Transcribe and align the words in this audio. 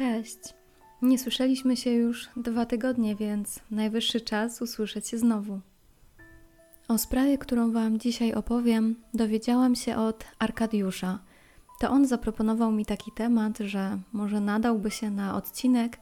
Cześć. 0.00 0.38
Nie 1.02 1.18
słyszeliśmy 1.18 1.76
się 1.76 1.90
już 1.90 2.28
dwa 2.36 2.66
tygodnie, 2.66 3.16
więc 3.16 3.60
najwyższy 3.70 4.20
czas 4.20 4.62
usłyszeć 4.62 5.08
się 5.08 5.18
znowu. 5.18 5.60
O 6.88 6.98
sprawie, 6.98 7.38
którą 7.38 7.72
Wam 7.72 7.98
dzisiaj 7.98 8.34
opowiem, 8.34 8.96
dowiedziałam 9.14 9.74
się 9.74 9.96
od 9.96 10.24
Arkadiusza. 10.38 11.18
To 11.80 11.90
on 11.90 12.06
zaproponował 12.06 12.72
mi 12.72 12.86
taki 12.86 13.12
temat, 13.12 13.58
że 13.58 13.98
może 14.12 14.40
nadałby 14.40 14.90
się 14.90 15.10
na 15.10 15.36
odcinek, 15.36 15.98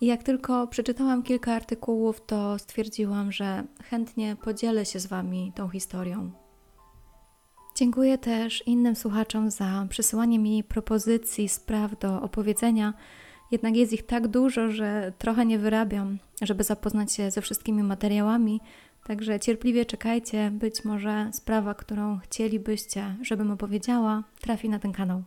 i 0.00 0.06
jak 0.06 0.22
tylko 0.22 0.66
przeczytałam 0.66 1.22
kilka 1.22 1.54
artykułów, 1.54 2.26
to 2.26 2.58
stwierdziłam, 2.58 3.32
że 3.32 3.64
chętnie 3.84 4.36
podzielę 4.36 4.86
się 4.86 5.00
z 5.00 5.06
Wami 5.06 5.52
tą 5.54 5.68
historią. 5.68 6.30
Dziękuję 7.74 8.18
też 8.18 8.66
innym 8.66 8.96
słuchaczom 8.96 9.50
za 9.50 9.86
przesyłanie 9.88 10.38
mi 10.38 10.64
propozycji, 10.64 11.48
spraw 11.48 11.98
do 11.98 12.22
opowiedzenia. 12.22 12.94
Jednak 13.50 13.76
jest 13.76 13.92
ich 13.92 14.06
tak 14.06 14.28
dużo, 14.28 14.70
że 14.70 15.12
trochę 15.18 15.46
nie 15.46 15.58
wyrabiam, 15.58 16.18
żeby 16.42 16.64
zapoznać 16.64 17.12
się 17.12 17.30
ze 17.30 17.40
wszystkimi 17.40 17.82
materiałami. 17.82 18.60
Także 19.04 19.40
cierpliwie 19.40 19.86
czekajcie, 19.86 20.50
być 20.50 20.84
może 20.84 21.30
sprawa, 21.32 21.74
którą 21.74 22.18
chcielibyście, 22.18 23.16
żebym 23.22 23.50
opowiedziała, 23.50 24.24
trafi 24.40 24.68
na 24.68 24.78
ten 24.78 24.92
kanał. 24.92 25.22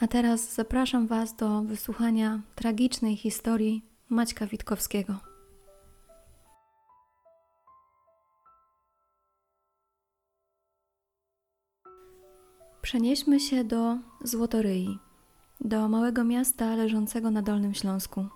A 0.00 0.06
teraz 0.06 0.54
zapraszam 0.54 1.06
Was 1.06 1.36
do 1.36 1.62
wysłuchania 1.62 2.40
tragicznej 2.54 3.16
historii 3.16 3.84
Maćka 4.08 4.46
Witkowskiego. 4.46 5.14
Przenieśmy 12.82 13.40
się 13.40 13.64
do 13.64 13.98
Złotoryi, 14.24 14.98
do 15.60 15.88
małego 15.88 16.24
miasta 16.24 16.76
leżącego 16.76 17.30
na 17.30 17.42
Dolnym 17.42 17.74
Śląsku. 17.74 18.26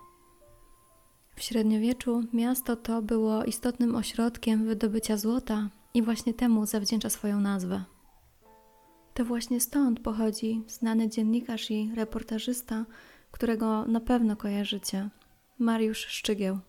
W 1.35 1.43
średniowieczu 1.43 2.23
miasto 2.33 2.75
to 2.75 3.01
było 3.01 3.43
istotnym 3.43 3.95
ośrodkiem 3.95 4.65
wydobycia 4.65 5.17
złota 5.17 5.69
i 5.93 6.01
właśnie 6.01 6.33
temu 6.33 6.65
zawdzięcza 6.65 7.09
swoją 7.09 7.39
nazwę. 7.39 7.83
To 9.13 9.25
właśnie 9.25 9.59
stąd 9.59 9.99
pochodzi 9.99 10.63
znany 10.67 11.09
dziennikarz 11.09 11.71
i 11.71 11.91
reportażysta, 11.95 12.85
którego 13.31 13.85
na 13.85 13.99
pewno 13.99 14.35
kojarzycie 14.35 15.09
Mariusz 15.59 16.05
Szczygieł. 16.05 16.59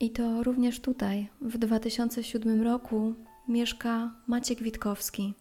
I 0.00 0.10
to 0.10 0.42
również 0.42 0.80
tutaj, 0.80 1.28
w 1.40 1.58
2007 1.58 2.62
roku, 2.62 3.14
mieszka 3.48 4.14
Maciek 4.26 4.62
Witkowski. 4.62 5.34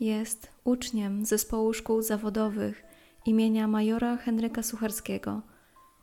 Jest 0.00 0.48
uczniem 0.64 1.24
zespołu 1.24 1.72
szkół 1.72 2.02
zawodowych 2.02 2.84
imienia 3.26 3.68
majora 3.68 4.16
Henryka 4.16 4.62
Sucharskiego. 4.62 5.42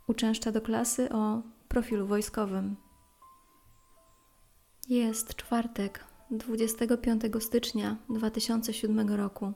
Uczęszcza 0.07 0.51
do 0.51 0.61
klasy 0.61 1.09
o 1.11 1.41
profilu 1.67 2.07
wojskowym. 2.07 2.75
Jest 4.89 5.35
czwartek, 5.35 6.05
25 6.31 7.21
stycznia 7.39 7.97
2007 8.09 9.09
roku. 9.09 9.53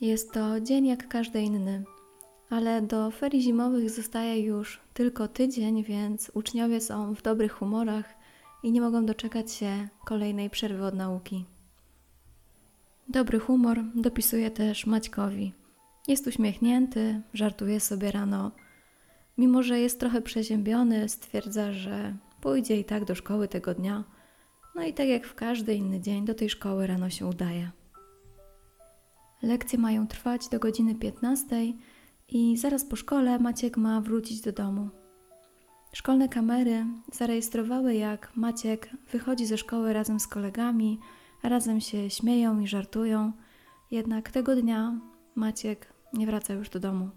Jest 0.00 0.32
to 0.32 0.60
dzień 0.60 0.86
jak 0.86 1.08
każdy 1.08 1.42
inny, 1.42 1.84
ale 2.50 2.82
do 2.82 3.10
ferii 3.10 3.42
zimowych 3.42 3.90
zostaje 3.90 4.40
już 4.40 4.80
tylko 4.94 5.28
tydzień, 5.28 5.84
więc 5.84 6.30
uczniowie 6.34 6.80
są 6.80 7.14
w 7.14 7.22
dobrych 7.22 7.52
humorach 7.52 8.14
i 8.62 8.72
nie 8.72 8.80
mogą 8.80 9.06
doczekać 9.06 9.52
się 9.52 9.88
kolejnej 10.04 10.50
przerwy 10.50 10.84
od 10.84 10.94
nauki. 10.94 11.55
Dobry 13.08 13.38
humor 13.38 13.84
dopisuje 13.94 14.50
też 14.50 14.86
Maćkowi. 14.86 15.52
Jest 16.08 16.26
uśmiechnięty, 16.26 17.20
żartuje 17.34 17.80
sobie 17.80 18.12
rano. 18.12 18.52
Mimo, 19.38 19.62
że 19.62 19.80
jest 19.80 20.00
trochę 20.00 20.22
przeziębiony, 20.22 21.08
stwierdza, 21.08 21.72
że 21.72 22.16
pójdzie 22.40 22.80
i 22.80 22.84
tak 22.84 23.04
do 23.04 23.14
szkoły 23.14 23.48
tego 23.48 23.74
dnia– 23.74 24.04
no 24.76 24.82
i 24.82 24.94
tak 24.94 25.08
jak 25.08 25.26
w 25.26 25.34
każdy 25.34 25.74
inny 25.74 26.00
dzień, 26.00 26.24
do 26.24 26.34
tej 26.34 26.50
szkoły 26.50 26.86
rano 26.86 27.10
się 27.10 27.26
udaje. 27.26 27.70
Lekcje 29.42 29.78
mają 29.78 30.06
trwać 30.06 30.48
do 30.48 30.58
godziny 30.58 30.94
15 30.94 31.56
i 32.28 32.56
zaraz 32.56 32.84
po 32.84 32.96
szkole 32.96 33.38
Maciek 33.38 33.76
ma 33.76 34.00
wrócić 34.00 34.40
do 34.40 34.52
domu. 34.52 34.88
Szkolne 35.92 36.28
kamery 36.28 36.86
zarejestrowały, 37.12 37.94
jak 37.94 38.36
Maciek 38.36 38.90
wychodzi 39.12 39.46
ze 39.46 39.58
szkoły 39.58 39.92
razem 39.92 40.20
z 40.20 40.26
kolegami, 40.26 40.98
razem 41.48 41.80
się 41.80 42.10
śmieją 42.10 42.60
i 42.60 42.66
żartują, 42.66 43.32
jednak 43.90 44.30
tego 44.30 44.56
dnia 44.56 45.00
Maciek 45.34 45.92
nie 46.12 46.26
wraca 46.26 46.54
już 46.54 46.68
do 46.70 46.80
domu. 46.80 47.10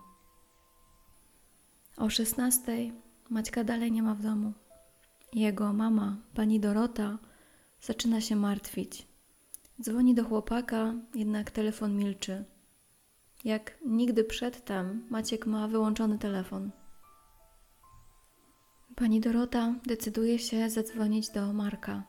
O 1.97 2.09
16 2.09 2.91
Maćka 3.29 3.63
dalej 3.63 3.91
nie 3.91 4.03
ma 4.03 4.16
w 4.16 4.22
domu. 4.22 4.53
Jego 5.34 5.73
mama, 5.73 6.17
pani 6.34 6.59
Dorota, 6.59 7.17
Zaczyna 7.81 8.22
się 8.22 8.35
martwić. 8.35 9.07
Dzwoni 9.81 10.16
do 10.16 10.23
chłopaka, 10.23 10.94
jednak 11.16 11.51
telefon 11.51 11.97
milczy. 11.97 12.46
Jak 13.44 13.78
nigdy 13.85 14.23
przedtem, 14.23 15.07
Maciek 15.09 15.46
ma 15.46 15.67
wyłączony 15.67 16.17
telefon. 16.17 16.72
Pani 18.96 19.22
Dorota 19.22 19.75
decyduje 19.85 20.40
się 20.40 20.69
zadzwonić 20.69 21.29
do 21.29 21.53
Marka. 21.53 22.03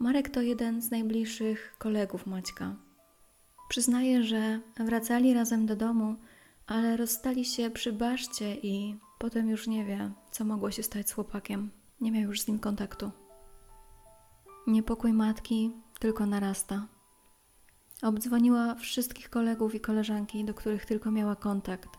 Marek 0.00 0.28
to 0.28 0.40
jeden 0.42 0.82
z 0.82 0.90
najbliższych 0.90 1.74
kolegów 1.78 2.26
Maćka. 2.26 2.76
Przyznaje, 3.68 4.22
że 4.24 4.60
wracali 4.76 5.34
razem 5.34 5.66
do 5.66 5.76
domu, 5.76 6.16
ale 6.66 6.96
rozstali 6.96 7.44
się 7.44 7.70
przy 7.70 7.92
baszcie 7.92 8.54
i 8.54 8.98
potem 9.18 9.48
już 9.48 9.66
nie 9.66 9.84
wie, 9.84 10.10
co 10.30 10.44
mogło 10.44 10.70
się 10.70 10.82
stać 10.82 11.08
z 11.08 11.12
chłopakiem. 11.12 11.70
Nie 12.00 12.12
miał 12.12 12.22
już 12.22 12.40
z 12.40 12.48
nim 12.48 12.58
kontaktu. 12.58 13.10
Niepokój 14.66 15.12
matki 15.12 15.72
tylko 15.98 16.26
narasta. 16.26 16.86
Obdzwoniła 18.02 18.74
wszystkich 18.74 19.30
kolegów 19.30 19.74
i 19.74 19.80
koleżanki, 19.80 20.44
do 20.44 20.54
których 20.54 20.86
tylko 20.86 21.10
miała 21.10 21.36
kontakt. 21.36 21.90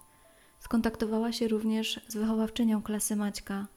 Skontaktowała 0.59 1.31
się 1.31 1.47
również 1.47 2.01
z 2.07 2.15
wychowawczynią 2.15 2.81
klasy 2.81 3.15
Maćka, 3.15 3.67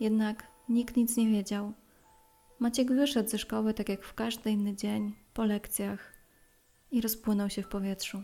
jednak 0.00 0.46
nikt 0.68 0.96
nic 0.96 1.16
nie 1.16 1.28
wiedział. 1.28 1.72
Maciek 2.62 2.92
wyszedł 2.92 3.28
ze 3.28 3.38
szkoły 3.38 3.74
tak 3.74 3.88
jak 3.88 4.04
w 4.04 4.14
każdy 4.14 4.50
inny 4.50 4.76
dzień, 4.76 5.16
po 5.34 5.44
lekcjach 5.44 6.12
i 6.90 7.00
rozpłynął 7.00 7.50
się 7.50 7.62
w 7.62 7.68
powietrzu. 7.68 8.22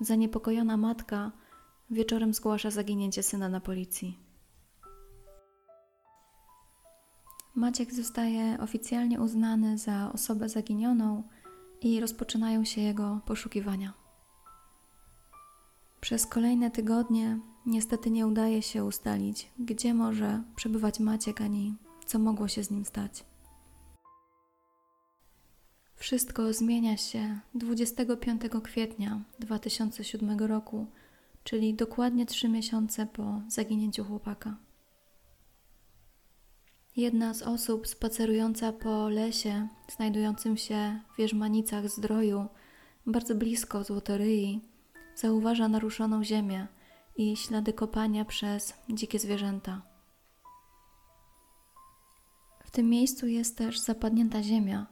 Zaniepokojona 0.00 0.76
matka 0.76 1.32
wieczorem 1.90 2.34
zgłasza 2.34 2.70
zaginięcie 2.70 3.22
syna 3.22 3.48
na 3.48 3.60
policji. 3.60 4.18
Maciek 7.54 7.94
zostaje 7.94 8.58
oficjalnie 8.60 9.20
uznany 9.20 9.78
za 9.78 10.12
osobę 10.12 10.48
zaginioną 10.48 11.22
i 11.80 12.00
rozpoczynają 12.00 12.64
się 12.64 12.80
jego 12.80 13.20
poszukiwania. 13.26 13.92
Przez 16.00 16.26
kolejne 16.26 16.70
tygodnie 16.70 17.38
niestety 17.66 18.10
nie 18.10 18.26
udaje 18.26 18.62
się 18.62 18.84
ustalić, 18.84 19.52
gdzie 19.58 19.94
może 19.94 20.42
przebywać 20.56 21.00
Maciek 21.00 21.40
ani 21.40 21.83
co 22.06 22.18
mogło 22.18 22.48
się 22.48 22.64
z 22.64 22.70
nim 22.70 22.84
stać. 22.84 23.24
Wszystko 25.96 26.52
zmienia 26.52 26.96
się 26.96 27.40
25 27.54 28.42
kwietnia 28.62 29.20
2007 29.38 30.38
roku, 30.38 30.86
czyli 31.44 31.74
dokładnie 31.74 32.26
trzy 32.26 32.48
miesiące 32.48 33.06
po 33.06 33.40
zaginięciu 33.48 34.04
chłopaka. 34.04 34.56
Jedna 36.96 37.34
z 37.34 37.42
osób 37.42 37.86
spacerująca 37.88 38.72
po 38.72 39.08
lesie, 39.08 39.68
znajdującym 39.96 40.56
się 40.56 41.00
w 41.14 41.16
Wierzmanicach 41.18 41.88
Zdroju, 41.88 42.46
bardzo 43.06 43.34
blisko 43.34 43.84
Złotoryi, 43.84 44.60
zauważa 45.16 45.68
naruszoną 45.68 46.24
ziemię 46.24 46.66
i 47.16 47.36
ślady 47.36 47.72
kopania 47.72 48.24
przez 48.24 48.74
dzikie 48.88 49.18
zwierzęta. 49.18 49.93
Tym 52.74 52.88
miejscu 52.88 53.26
jest 53.26 53.58
też 53.58 53.80
zapadnięta 53.80 54.42
ziemia 54.42 54.86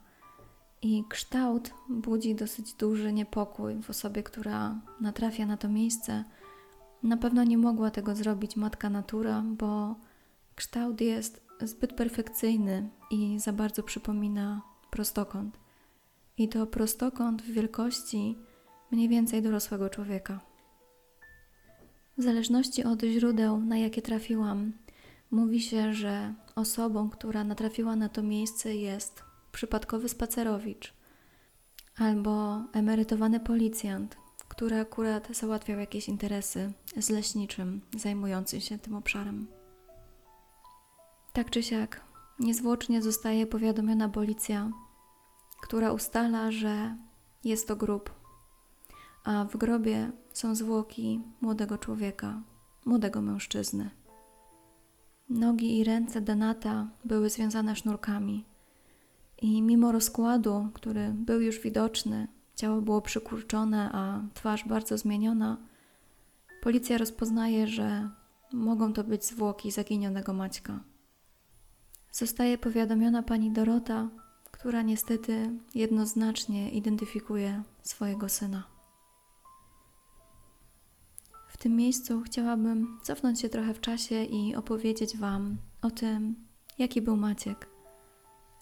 i 0.82 1.04
kształt 1.08 1.74
budzi 1.88 2.34
dosyć 2.34 2.74
duży 2.74 3.12
niepokój 3.12 3.82
w 3.82 3.90
osobie, 3.90 4.22
która 4.22 4.80
natrafia 5.00 5.46
na 5.46 5.56
to 5.56 5.68
miejsce. 5.68 6.24
Na 7.02 7.16
pewno 7.16 7.44
nie 7.44 7.58
mogła 7.58 7.90
tego 7.90 8.14
zrobić 8.14 8.56
matka 8.56 8.90
natura, 8.90 9.42
bo 9.46 9.96
kształt 10.54 11.00
jest 11.00 11.42
zbyt 11.60 11.92
perfekcyjny 11.92 12.88
i 13.10 13.38
za 13.38 13.52
bardzo 13.52 13.82
przypomina 13.82 14.62
prostokąt. 14.90 15.58
I 16.38 16.48
to 16.48 16.66
prostokąt 16.66 17.42
w 17.42 17.52
wielkości 17.52 18.38
mniej 18.90 19.08
więcej 19.08 19.42
dorosłego 19.42 19.90
człowieka. 19.90 20.40
W 22.18 22.22
zależności 22.22 22.84
od 22.84 23.02
źródeł, 23.02 23.60
na 23.60 23.76
jakie 23.76 24.02
trafiłam, 24.02 24.72
mówi 25.32 25.60
się, 25.60 25.94
że 25.94 26.34
osobą, 26.54 27.10
która 27.10 27.44
natrafiła 27.44 27.96
na 27.96 28.08
to 28.08 28.22
miejsce 28.22 28.74
jest 28.74 29.22
przypadkowy 29.52 30.08
spacerowicz 30.08 30.94
albo 31.96 32.62
emerytowany 32.72 33.40
policjant, 33.40 34.16
który 34.48 34.80
akurat 34.80 35.36
załatwiał 35.36 35.78
jakieś 35.78 36.08
interesy 36.08 36.72
z 36.96 37.10
leśniczym 37.10 37.80
zajmującym 37.96 38.60
się 38.60 38.78
tym 38.78 38.94
obszarem. 38.94 39.46
Tak 41.32 41.50
czy 41.50 41.62
siak, 41.62 42.00
niezwłocznie 42.38 43.02
zostaje 43.02 43.46
powiadomiona 43.46 44.08
policja, 44.08 44.70
która 45.62 45.92
ustala, 45.92 46.50
że 46.50 46.96
jest 47.44 47.68
to 47.68 47.76
grób, 47.76 48.10
a 49.24 49.44
w 49.44 49.56
grobie 49.56 50.12
są 50.32 50.54
zwłoki 50.54 51.20
młodego 51.40 51.78
człowieka, 51.78 52.42
młodego 52.84 53.22
mężczyzny. 53.22 54.01
Nogi 55.32 55.78
i 55.78 55.84
ręce 55.84 56.20
Denata 56.20 56.88
były 57.04 57.30
związane 57.30 57.76
sznurkami, 57.76 58.44
i 59.42 59.62
mimo 59.62 59.92
rozkładu, 59.92 60.68
który 60.74 61.12
był 61.14 61.40
już 61.40 61.60
widoczny, 61.60 62.28
ciało 62.54 62.82
było 62.82 63.00
przykurczone, 63.00 63.90
a 63.92 64.22
twarz 64.34 64.68
bardzo 64.68 64.98
zmieniona, 64.98 65.56
policja 66.62 66.98
rozpoznaje, 66.98 67.66
że 67.66 68.10
mogą 68.52 68.92
to 68.92 69.04
być 69.04 69.24
zwłoki 69.24 69.70
zaginionego 69.70 70.32
Maćka. 70.32 70.80
Zostaje 72.12 72.58
powiadomiona 72.58 73.22
pani 73.22 73.50
Dorota, 73.50 74.08
która 74.50 74.82
niestety 74.82 75.50
jednoznacznie 75.74 76.70
identyfikuje 76.70 77.62
swojego 77.82 78.28
syna. 78.28 78.71
Tym 81.62 81.76
miejscu 81.76 82.20
chciałabym 82.20 82.98
cofnąć 83.02 83.40
się 83.40 83.48
trochę 83.48 83.74
w 83.74 83.80
czasie 83.80 84.24
i 84.24 84.54
opowiedzieć 84.54 85.16
Wam 85.16 85.56
o 85.82 85.90
tym, 85.90 86.34
jaki 86.78 87.02
był 87.02 87.16
Maciek. 87.16 87.68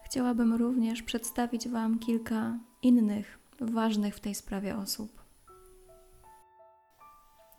Chciałabym 0.04 0.54
również 0.54 1.02
przedstawić 1.02 1.68
Wam 1.68 1.98
kilka 1.98 2.58
innych 2.82 3.38
ważnych 3.60 4.16
w 4.16 4.20
tej 4.20 4.34
sprawie 4.34 4.76
osób. 4.76 5.22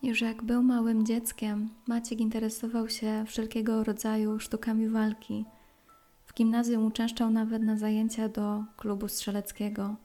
Już 0.03 0.21
jak 0.21 0.43
był 0.43 0.63
małym 0.63 1.05
dzieckiem, 1.05 1.69
Maciek 1.88 2.19
interesował 2.19 2.89
się 2.89 3.23
wszelkiego 3.27 3.83
rodzaju 3.83 4.39
sztukami 4.39 4.89
walki. 4.89 5.45
W 6.25 6.33
gimnazjum 6.33 6.85
uczęszczał 6.85 7.29
nawet 7.29 7.63
na 7.63 7.77
zajęcia 7.77 8.29
do 8.29 8.63
klubu 8.77 9.07
strzeleckiego. 9.07 9.95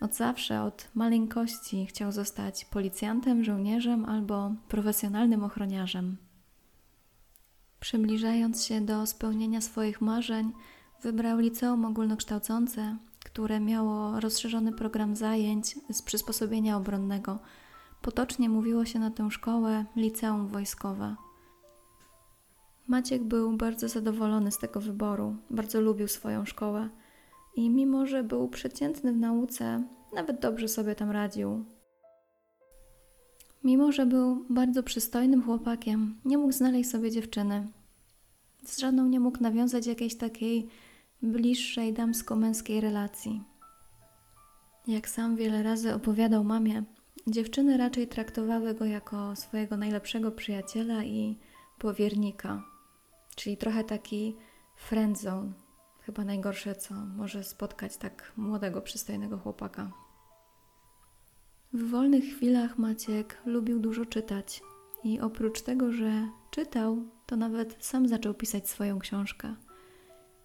Od 0.00 0.14
zawsze, 0.14 0.62
od 0.62 0.88
maleńkości 0.94 1.86
chciał 1.86 2.12
zostać 2.12 2.64
policjantem, 2.64 3.44
żołnierzem 3.44 4.04
albo 4.04 4.52
profesjonalnym 4.68 5.44
ochroniarzem. 5.44 6.16
Przybliżając 7.80 8.64
się 8.64 8.80
do 8.80 9.06
spełnienia 9.06 9.60
swoich 9.60 10.00
marzeń, 10.00 10.52
wybrał 11.02 11.38
liceum 11.38 11.84
ogólnokształcące, 11.84 12.96
które 13.24 13.60
miało 13.60 14.20
rozszerzony 14.20 14.72
program 14.72 15.16
zajęć 15.16 15.78
z 15.90 16.02
przysposobienia 16.02 16.76
obronnego. 16.76 17.38
Potocznie 18.02 18.48
mówiło 18.48 18.84
się 18.84 18.98
na 18.98 19.10
tę 19.10 19.30
szkołę 19.30 19.84
liceum 19.96 20.48
wojskowe. 20.48 21.16
Maciek 22.88 23.24
był 23.24 23.56
bardzo 23.56 23.88
zadowolony 23.88 24.52
z 24.52 24.58
tego 24.58 24.80
wyboru, 24.80 25.36
bardzo 25.50 25.80
lubił 25.80 26.08
swoją 26.08 26.44
szkołę 26.44 26.88
i 27.54 27.70
mimo, 27.70 28.06
że 28.06 28.24
był 28.24 28.48
przeciętny 28.48 29.12
w 29.12 29.16
nauce, 29.16 29.84
nawet 30.14 30.40
dobrze 30.40 30.68
sobie 30.68 30.94
tam 30.94 31.10
radził. 31.10 31.64
Mimo, 33.64 33.92
że 33.92 34.06
był 34.06 34.44
bardzo 34.50 34.82
przystojnym 34.82 35.42
chłopakiem, 35.42 36.20
nie 36.24 36.38
mógł 36.38 36.52
znaleźć 36.52 36.90
sobie 36.90 37.10
dziewczyny. 37.10 37.68
Z 38.64 38.78
żadną 38.78 39.06
nie 39.06 39.20
mógł 39.20 39.42
nawiązać 39.42 39.86
jakiejś 39.86 40.14
takiej 40.14 40.68
bliższej 41.22 41.92
damsko-męskiej 41.92 42.80
relacji. 42.80 43.42
Jak 44.86 45.08
sam 45.08 45.36
wiele 45.36 45.62
razy 45.62 45.94
opowiadał 45.94 46.44
mamie, 46.44 46.82
dziewczyny 47.26 47.76
raczej 47.76 48.08
traktowały 48.08 48.74
go 48.74 48.84
jako 48.84 49.36
swojego 49.36 49.76
najlepszego 49.76 50.30
przyjaciela 50.30 51.04
i 51.04 51.38
powiernika, 51.78 52.62
czyli 53.36 53.56
trochę 53.56 53.84
taki 53.84 54.36
friendzone, 54.76 55.52
chyba 56.10 56.24
najgorsze, 56.24 56.74
co 56.74 56.94
może 56.94 57.44
spotkać 57.44 57.96
tak 57.96 58.32
młodego, 58.36 58.82
przystojnego 58.82 59.38
chłopaka. 59.38 59.90
W 61.72 61.90
wolnych 61.90 62.24
chwilach 62.24 62.78
Maciek 62.78 63.38
lubił 63.46 63.80
dużo 63.80 64.06
czytać 64.06 64.62
i 65.04 65.20
oprócz 65.20 65.62
tego, 65.62 65.92
że 65.92 66.28
czytał, 66.50 67.04
to 67.26 67.36
nawet 67.36 67.84
sam 67.84 68.08
zaczął 68.08 68.34
pisać 68.34 68.68
swoją 68.68 68.98
książkę– 68.98 69.54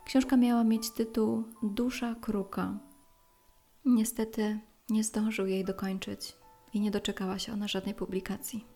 Książka 0.05 0.37
miała 0.37 0.63
mieć 0.63 0.89
tytuł 0.89 1.43
Dusza 1.63 2.15
Kruka. 2.15 2.79
Niestety 3.85 4.59
nie 4.89 5.03
zdążył 5.03 5.47
jej 5.47 5.65
dokończyć 5.65 6.35
i 6.73 6.79
nie 6.79 6.91
doczekała 6.91 7.39
się 7.39 7.53
ona 7.53 7.67
żadnej 7.67 7.95
publikacji. 7.95 8.74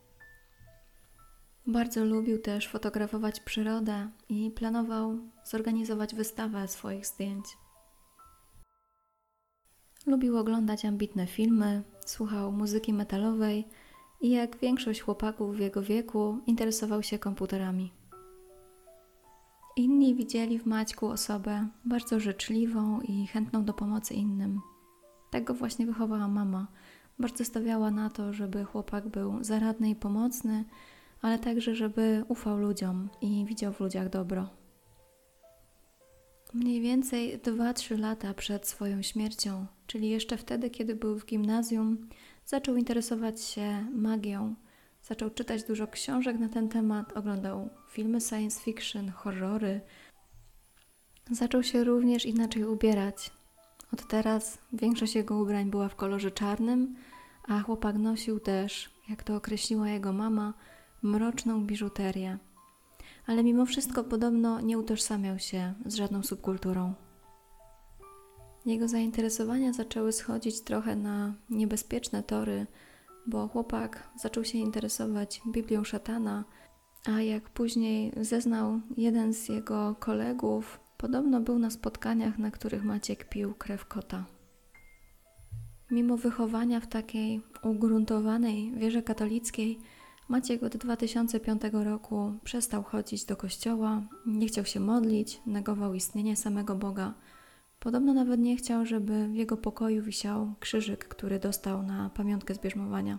Bardzo 1.69 2.05
lubił 2.05 2.39
też 2.41 2.67
fotografować 2.67 3.39
przyrodę 3.39 4.09
i 4.29 4.51
planował 4.51 5.17
zorganizować 5.43 6.15
wystawę 6.15 6.67
swoich 6.67 7.05
zdjęć. 7.05 7.45
Lubił 10.05 10.37
oglądać 10.37 10.85
ambitne 10.85 11.27
filmy, 11.27 11.83
słuchał 12.05 12.51
muzyki 12.51 12.93
metalowej 12.93 13.67
i 14.21 14.29
jak 14.29 14.57
większość 14.57 15.01
chłopaków 15.01 15.55
w 15.55 15.59
jego 15.59 15.81
wieku 15.81 16.39
interesował 16.47 17.03
się 17.03 17.19
komputerami. 17.19 17.93
Inni 19.75 20.15
widzieli 20.15 20.59
w 20.59 20.65
Maćku 20.65 21.07
osobę 21.07 21.67
bardzo 21.85 22.19
życzliwą 22.19 23.01
i 23.01 23.27
chętną 23.27 23.65
do 23.65 23.73
pomocy 23.73 24.13
innym. 24.13 24.61
Tak 25.31 25.43
go 25.43 25.53
właśnie 25.53 25.85
wychowała 25.85 26.27
mama. 26.27 26.67
Bardzo 27.19 27.45
stawiała 27.45 27.91
na 27.91 28.09
to, 28.09 28.33
żeby 28.33 28.65
chłopak 28.65 29.07
był 29.07 29.43
zaradny 29.43 29.89
i 29.89 29.95
pomocny, 29.95 30.65
ale 31.21 31.39
także, 31.39 31.75
żeby 31.75 32.23
ufał 32.27 32.57
ludziom 32.57 33.09
i 33.21 33.45
widział 33.45 33.73
w 33.73 33.79
ludziach 33.79 34.09
dobro. 34.09 34.49
Mniej 36.53 36.81
więcej 36.81 37.39
2-3 37.39 37.99
lata 37.99 38.33
przed 38.33 38.67
swoją 38.67 39.01
śmiercią, 39.01 39.65
czyli 39.87 40.09
jeszcze 40.09 40.37
wtedy, 40.37 40.69
kiedy 40.69 40.95
był 40.95 41.19
w 41.19 41.25
gimnazjum, 41.25 42.09
zaczął 42.45 42.75
interesować 42.75 43.41
się 43.41 43.85
magią 43.93 44.55
Zaczął 45.03 45.29
czytać 45.29 45.63
dużo 45.63 45.87
książek 45.87 46.39
na 46.39 46.49
ten 46.49 46.69
temat, 46.69 47.17
oglądał 47.17 47.69
filmy 47.89 48.21
science 48.21 48.61
fiction, 48.61 49.09
horrory. 49.09 49.81
Zaczął 51.31 51.63
się 51.63 51.83
również 51.83 52.25
inaczej 52.25 52.65
ubierać. 52.65 53.31
Od 53.93 54.07
teraz 54.07 54.57
większość 54.73 55.15
jego 55.15 55.37
ubrań 55.37 55.69
była 55.69 55.89
w 55.89 55.95
kolorze 55.95 56.31
czarnym, 56.31 56.95
a 57.47 57.59
chłopak 57.61 57.95
nosił 57.95 58.39
też, 58.39 58.89
jak 59.09 59.23
to 59.23 59.35
określiła 59.35 59.89
jego 59.89 60.13
mama, 60.13 60.53
mroczną 61.01 61.65
biżuterię. 61.65 62.37
Ale 63.27 63.43
mimo 63.43 63.65
wszystko 63.65 64.03
podobno 64.03 64.61
nie 64.61 64.77
utożsamiał 64.77 65.39
się 65.39 65.73
z 65.85 65.95
żadną 65.95 66.23
subkulturą. 66.23 66.93
Jego 68.65 68.87
zainteresowania 68.87 69.73
zaczęły 69.73 70.11
schodzić 70.11 70.61
trochę 70.61 70.95
na 70.95 71.33
niebezpieczne 71.49 72.23
tory, 72.23 72.67
bo 73.27 73.47
chłopak 73.47 74.09
zaczął 74.21 74.43
się 74.43 74.57
interesować 74.57 75.41
Biblią 75.47 75.83
szatana, 75.83 76.43
a 77.05 77.21
jak 77.21 77.49
później 77.49 78.11
zeznał 78.21 78.79
jeden 78.97 79.33
z 79.33 79.49
jego 79.49 79.95
kolegów, 79.99 80.79
podobno 80.97 81.41
był 81.41 81.59
na 81.59 81.69
spotkaniach, 81.69 82.37
na 82.37 82.51
których 82.51 82.83
Maciek 82.83 83.29
pił 83.29 83.53
krew 83.53 83.85
kota. 83.85 84.25
Mimo 85.91 86.17
wychowania 86.17 86.79
w 86.79 86.87
takiej 86.87 87.41
ugruntowanej 87.63 88.71
wierze 88.77 89.03
katolickiej, 89.03 89.79
Maciek 90.29 90.63
od 90.63 90.77
2005 90.77 91.61
roku 91.71 92.33
przestał 92.43 92.83
chodzić 92.83 93.25
do 93.25 93.35
kościoła, 93.35 94.01
nie 94.25 94.47
chciał 94.47 94.65
się 94.65 94.79
modlić, 94.79 95.41
negował 95.45 95.93
istnienie 95.93 96.35
samego 96.35 96.75
Boga. 96.75 97.13
Podobno 97.79 98.13
nawet 98.13 98.39
nie 98.39 98.55
chciał, 98.55 98.85
żeby 98.85 99.27
w 99.27 99.35
jego 99.35 99.57
pokoju 99.57 100.03
wisiał 100.03 100.53
krzyżyk, 100.59 101.07
który 101.07 101.39
dostał 101.39 101.83
na 101.83 102.09
pamiątkę 102.09 102.53
zbierzmowania. 102.53 103.17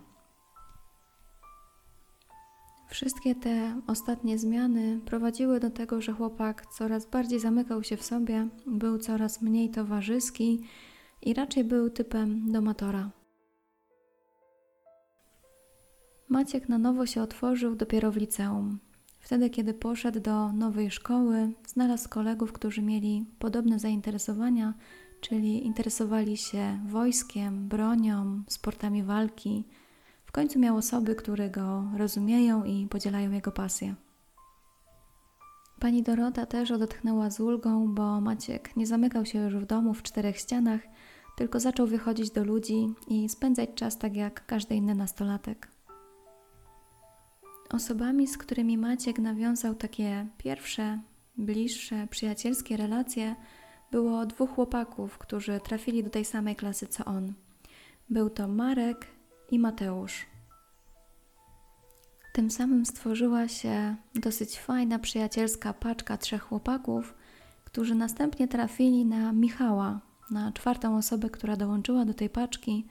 Wszystkie 2.89 3.35
te 3.35 3.81
ostatnie 3.87 4.37
zmiany 4.37 4.99
prowadziły 5.05 5.59
do 5.59 5.69
tego, 5.69 6.01
że 6.01 6.13
chłopak 6.13 6.65
coraz 6.65 7.05
bardziej 7.05 7.39
zamykał 7.39 7.83
się 7.83 7.97
w 7.97 8.03
sobie, 8.03 8.47
był 8.67 8.97
coraz 8.97 9.41
mniej 9.41 9.69
towarzyski 9.69 10.63
i 11.21 11.33
raczej 11.33 11.63
był 11.63 11.89
typem 11.89 12.51
domatora. 12.51 13.20
Maciek 16.31 16.69
na 16.69 16.77
nowo 16.77 17.05
się 17.05 17.21
otworzył 17.21 17.75
dopiero 17.75 18.11
w 18.11 18.17
liceum. 18.17 18.79
Wtedy, 19.19 19.49
kiedy 19.49 19.73
poszedł 19.73 20.19
do 20.19 20.53
nowej 20.53 20.91
szkoły, 20.91 21.51
znalazł 21.67 22.09
kolegów, 22.09 22.53
którzy 22.53 22.81
mieli 22.81 23.25
podobne 23.39 23.79
zainteresowania, 23.79 24.73
czyli 25.21 25.65
interesowali 25.65 26.37
się 26.37 26.79
wojskiem, 26.87 27.67
bronią, 27.67 28.43
sportami 28.47 29.03
walki. 29.03 29.63
W 30.25 30.31
końcu 30.31 30.59
miał 30.59 30.77
osoby, 30.77 31.15
które 31.15 31.49
go 31.49 31.83
rozumieją 31.97 32.63
i 32.63 32.87
podzielają 32.87 33.31
jego 33.31 33.51
pasję. 33.51 33.95
Pani 35.79 36.03
Dorota 36.03 36.45
też 36.45 36.71
odetchnęła 36.71 37.29
z 37.29 37.39
ulgą, 37.39 37.95
bo 37.95 38.21
Maciek 38.21 38.75
nie 38.75 38.87
zamykał 38.87 39.25
się 39.25 39.39
już 39.39 39.55
w 39.55 39.65
domu 39.65 39.93
w 39.93 40.03
czterech 40.03 40.37
ścianach, 40.37 40.81
tylko 41.37 41.59
zaczął 41.59 41.87
wychodzić 41.87 42.31
do 42.31 42.43
ludzi 42.43 42.93
i 43.07 43.29
spędzać 43.29 43.69
czas 43.75 43.97
tak 43.97 44.15
jak 44.15 44.45
każdy 44.45 44.75
inny 44.75 44.95
nastolatek. 44.95 45.80
Osobami, 47.71 48.27
z 48.27 48.37
którymi 48.37 48.77
Maciek 48.77 49.19
nawiązał 49.19 49.75
takie 49.75 50.27
pierwsze, 50.37 50.99
bliższe, 51.37 52.07
przyjacielskie 52.07 52.77
relacje, 52.77 53.35
było 53.91 54.25
dwóch 54.25 54.49
chłopaków, 54.49 55.17
którzy 55.17 55.59
trafili 55.59 56.03
do 56.03 56.09
tej 56.09 56.25
samej 56.25 56.55
klasy 56.55 56.87
co 56.87 57.05
on. 57.05 57.33
Był 58.09 58.29
to 58.29 58.47
Marek 58.47 59.07
i 59.51 59.59
Mateusz. 59.59 60.25
Tym 62.33 62.51
samym 62.51 62.85
stworzyła 62.85 63.47
się 63.47 63.95
dosyć 64.15 64.59
fajna, 64.59 64.99
przyjacielska 64.99 65.73
paczka 65.73 66.17
trzech 66.17 66.41
chłopaków, 66.41 67.13
którzy 67.63 67.95
następnie 67.95 68.47
trafili 68.47 69.05
na 69.05 69.31
Michała, 69.31 69.99
na 70.31 70.51
czwartą 70.51 70.97
osobę, 70.97 71.29
która 71.29 71.55
dołączyła 71.55 72.05
do 72.05 72.13
tej 72.13 72.29
paczki. 72.29 72.87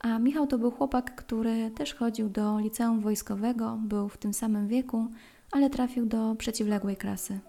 A 0.00 0.18
Michał 0.18 0.46
to 0.46 0.58
był 0.58 0.70
chłopak, 0.70 1.14
który 1.14 1.70
też 1.70 1.94
chodził 1.94 2.28
do 2.28 2.58
liceum 2.58 3.00
wojskowego, 3.00 3.78
był 3.82 4.08
w 4.08 4.18
tym 4.18 4.34
samym 4.34 4.68
wieku, 4.68 5.08
ale 5.52 5.70
trafił 5.70 6.06
do 6.06 6.34
przeciwległej 6.34 6.96
klasy. 6.96 7.40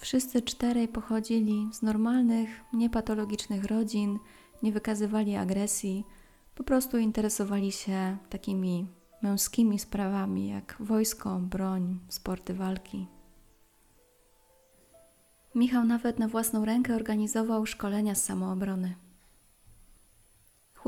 Wszyscy 0.00 0.42
czterej 0.42 0.88
pochodzili 0.88 1.68
z 1.72 1.82
normalnych, 1.82 2.48
niepatologicznych 2.72 3.64
rodzin, 3.64 4.18
nie 4.62 4.72
wykazywali 4.72 5.36
agresji, 5.36 6.04
po 6.54 6.64
prostu 6.64 6.98
interesowali 6.98 7.72
się 7.72 8.16
takimi 8.30 8.86
męskimi 9.22 9.78
sprawami 9.78 10.48
jak 10.48 10.76
wojsko, 10.80 11.38
broń, 11.38 11.98
sporty 12.08 12.54
walki. 12.54 13.06
Michał 15.54 15.84
nawet 15.84 16.18
na 16.18 16.28
własną 16.28 16.64
rękę 16.64 16.94
organizował 16.94 17.66
szkolenia 17.66 18.14
z 18.14 18.24
samoobrony. 18.24 18.94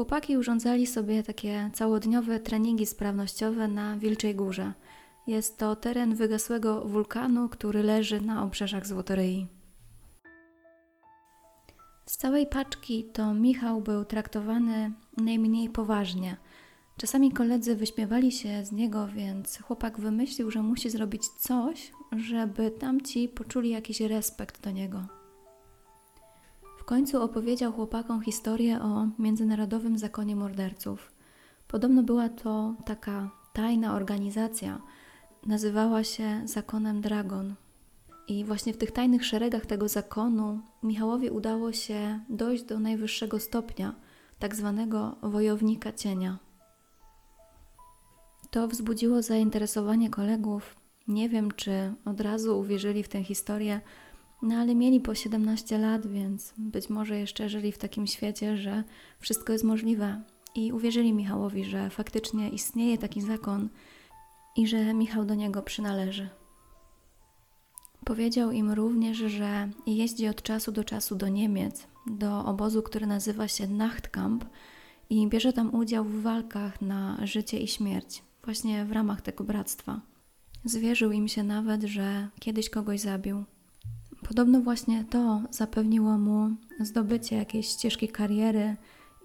Chłopaki 0.00 0.36
urządzali 0.36 0.86
sobie 0.86 1.22
takie 1.22 1.70
całodniowe 1.72 2.40
treningi 2.40 2.86
sprawnościowe 2.86 3.68
na 3.68 3.96
Wilczej 3.96 4.34
Górze. 4.34 4.72
Jest 5.26 5.58
to 5.58 5.76
teren 5.76 6.14
wygasłego 6.14 6.80
wulkanu, 6.84 7.48
który 7.48 7.82
leży 7.82 8.20
na 8.20 8.44
obrzeżach 8.44 8.86
Złotoryi. 8.86 9.46
Z 12.06 12.16
całej 12.16 12.46
paczki 12.46 13.04
to 13.04 13.34
Michał 13.34 13.80
był 13.80 14.04
traktowany 14.04 14.92
najmniej 15.16 15.68
poważnie. 15.68 16.36
Czasami 16.96 17.32
koledzy 17.32 17.76
wyśmiewali 17.76 18.32
się 18.32 18.64
z 18.64 18.72
niego, 18.72 19.08
więc 19.08 19.58
chłopak 19.58 20.00
wymyślił, 20.00 20.50
że 20.50 20.62
musi 20.62 20.90
zrobić 20.90 21.28
coś, 21.28 21.92
żeby 22.16 22.70
tamci 22.70 23.28
poczuli 23.28 23.70
jakiś 23.70 24.00
respekt 24.00 24.64
do 24.64 24.70
niego. 24.70 25.19
Końcu 26.90 27.22
opowiedział 27.22 27.72
chłopakom 27.72 28.22
historię 28.22 28.80
o 28.82 29.06
międzynarodowym 29.18 29.98
zakonie 29.98 30.36
morderców. 30.36 31.12
Podobno 31.68 32.02
była 32.02 32.28
to 32.28 32.74
taka 32.84 33.30
tajna 33.52 33.94
organizacja, 33.94 34.80
nazywała 35.46 36.04
się 36.04 36.42
Zakonem 36.44 37.00
Dragon. 37.00 37.54
I 38.28 38.44
właśnie 38.44 38.72
w 38.72 38.76
tych 38.76 38.90
tajnych 38.90 39.26
szeregach 39.26 39.66
tego 39.66 39.88
zakonu 39.88 40.60
Michałowi 40.82 41.30
udało 41.30 41.72
się 41.72 42.20
dojść 42.28 42.64
do 42.64 42.80
najwyższego 42.80 43.40
stopnia, 43.40 43.94
tak 44.38 44.56
zwanego 44.56 45.16
wojownika 45.22 45.92
cienia. 45.92 46.38
To 48.50 48.68
wzbudziło 48.68 49.22
zainteresowanie 49.22 50.10
kolegów. 50.10 50.76
Nie 51.08 51.28
wiem, 51.28 51.50
czy 51.50 51.94
od 52.04 52.20
razu 52.20 52.58
uwierzyli 52.58 53.02
w 53.02 53.08
tę 53.08 53.24
historię, 53.24 53.80
no 54.42 54.54
ale 54.54 54.74
mieli 54.74 55.00
po 55.00 55.14
17 55.14 55.78
lat, 55.78 56.06
więc 56.06 56.54
być 56.58 56.90
może 56.90 57.18
jeszcze 57.18 57.48
żyli 57.48 57.72
w 57.72 57.78
takim 57.78 58.06
świecie, 58.06 58.56
że 58.56 58.84
wszystko 59.20 59.52
jest 59.52 59.64
możliwe. 59.64 60.22
I 60.54 60.72
uwierzyli 60.72 61.12
Michałowi, 61.12 61.64
że 61.64 61.90
faktycznie 61.90 62.48
istnieje 62.48 62.98
taki 62.98 63.20
zakon 63.20 63.68
i 64.56 64.66
że 64.66 64.94
Michał 64.94 65.24
do 65.24 65.34
niego 65.34 65.62
przynależy. 65.62 66.28
Powiedział 68.04 68.50
im 68.50 68.72
również, 68.72 69.18
że 69.18 69.68
jeździ 69.86 70.28
od 70.28 70.42
czasu 70.42 70.72
do 70.72 70.84
czasu 70.84 71.16
do 71.16 71.28
Niemiec, 71.28 71.86
do 72.06 72.44
obozu, 72.44 72.82
który 72.82 73.06
nazywa 73.06 73.48
się 73.48 73.66
Nachtkamp 73.66 74.44
i 75.10 75.28
bierze 75.28 75.52
tam 75.52 75.74
udział 75.74 76.04
w 76.04 76.22
walkach 76.22 76.80
na 76.80 77.26
życie 77.26 77.58
i 77.58 77.68
śmierć, 77.68 78.22
właśnie 78.44 78.84
w 78.84 78.92
ramach 78.92 79.20
tego 79.20 79.44
bractwa. 79.44 80.00
Zwierzył 80.64 81.12
im 81.12 81.28
się 81.28 81.44
nawet, 81.44 81.82
że 81.82 82.28
kiedyś 82.40 82.70
kogoś 82.70 83.00
zabił. 83.00 83.44
Podobno 84.30 84.60
właśnie 84.60 85.04
to 85.04 85.42
zapewniło 85.50 86.18
mu 86.18 86.50
zdobycie 86.80 87.36
jakiejś 87.36 87.68
ścieżki 87.68 88.08
kariery 88.08 88.76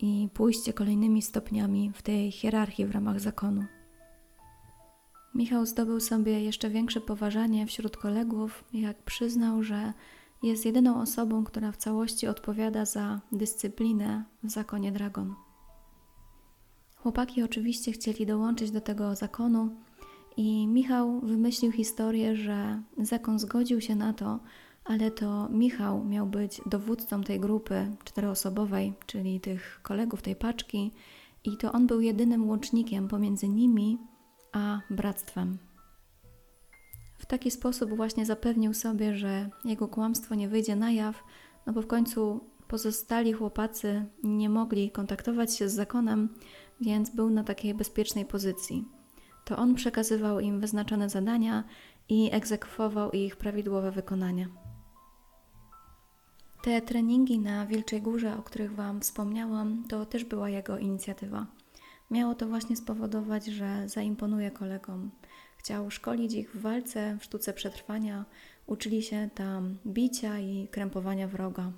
i 0.01 0.29
pójście 0.33 0.73
kolejnymi 0.73 1.21
stopniami 1.21 1.91
w 1.95 2.01
tej 2.01 2.31
hierarchii 2.31 2.85
w 2.85 2.91
ramach 2.91 3.19
zakonu. 3.19 3.65
Michał 5.35 5.65
zdobył 5.65 5.99
sobie 5.99 6.41
jeszcze 6.41 6.69
większe 6.69 7.01
poważanie 7.01 7.67
wśród 7.67 7.97
kolegów, 7.97 8.63
jak 8.73 9.03
przyznał, 9.03 9.63
że 9.63 9.93
jest 10.43 10.65
jedyną 10.65 11.01
osobą, 11.01 11.43
która 11.43 11.71
w 11.71 11.77
całości 11.77 12.27
odpowiada 12.27 12.85
za 12.85 13.21
dyscyplinę 13.31 14.23
w 14.43 14.49
zakonie 14.49 14.91
Dragon. 14.91 15.35
Chłopaki 16.95 17.43
oczywiście 17.43 17.91
chcieli 17.91 18.25
dołączyć 18.25 18.71
do 18.71 18.81
tego 18.81 19.15
zakonu 19.15 19.69
i 20.37 20.67
Michał 20.67 21.19
wymyślił 21.19 21.71
historię, 21.71 22.35
że 22.35 22.81
zakon 22.97 23.39
zgodził 23.39 23.81
się 23.81 23.95
na 23.95 24.13
to, 24.13 24.39
ale 24.85 25.11
to 25.11 25.49
Michał 25.49 26.03
miał 26.03 26.27
być 26.27 26.61
dowódcą 26.65 27.23
tej 27.23 27.39
grupy 27.39 27.87
czteroosobowej, 28.03 28.93
czyli 29.05 29.39
tych 29.39 29.79
kolegów 29.83 30.21
tej 30.21 30.35
paczki, 30.35 30.91
i 31.43 31.57
to 31.57 31.71
on 31.71 31.87
był 31.87 32.01
jedynym 32.01 32.49
łącznikiem 32.49 33.07
pomiędzy 33.07 33.47
nimi 33.49 33.97
a 34.53 34.79
bractwem. 34.89 35.57
W 37.17 37.25
taki 37.25 37.51
sposób 37.51 37.89
właśnie 37.95 38.25
zapewnił 38.25 38.73
sobie, 38.73 39.15
że 39.15 39.49
jego 39.65 39.87
kłamstwo 39.87 40.35
nie 40.35 40.49
wyjdzie 40.49 40.75
na 40.75 40.91
jaw, 40.91 41.23
no 41.65 41.73
bo 41.73 41.81
w 41.81 41.87
końcu 41.87 42.39
pozostali 42.67 43.33
chłopacy 43.33 44.05
nie 44.23 44.49
mogli 44.49 44.91
kontaktować 44.91 45.57
się 45.57 45.69
z 45.69 45.73
zakonem, 45.73 46.29
więc 46.81 47.15
był 47.15 47.29
na 47.29 47.43
takiej 47.43 47.73
bezpiecznej 47.73 48.25
pozycji. 48.25 48.85
To 49.45 49.57
on 49.57 49.75
przekazywał 49.75 50.39
im 50.39 50.59
wyznaczone 50.59 51.09
zadania 51.09 51.63
i 52.09 52.29
egzekwował 52.31 53.11
ich 53.11 53.35
prawidłowe 53.35 53.91
wykonanie. 53.91 54.47
Te 56.65 56.81
treningi 56.81 57.39
na 57.39 57.65
Wilczej 57.65 58.01
Górze, 58.01 58.37
o 58.37 58.41
których 58.41 58.75
Wam 58.75 59.01
wspomniałam, 59.01 59.83
to 59.89 60.05
też 60.05 60.23
była 60.23 60.49
jego 60.49 60.77
inicjatywa. 60.77 61.47
Miało 62.11 62.35
to 62.35 62.47
właśnie 62.47 62.75
spowodować, 62.75 63.45
że 63.45 63.89
zaimponuje 63.89 64.51
kolegom. 64.51 65.11
Chciał 65.57 65.91
szkolić 65.91 66.33
ich 66.33 66.55
w 66.55 66.61
walce, 66.61 67.17
w 67.19 67.23
sztuce 67.23 67.53
przetrwania, 67.53 68.25
uczyli 68.65 69.03
się 69.03 69.29
tam 69.35 69.77
bicia 69.87 70.39
i 70.39 70.67
krępowania 70.71 71.27
wroga. 71.27 71.71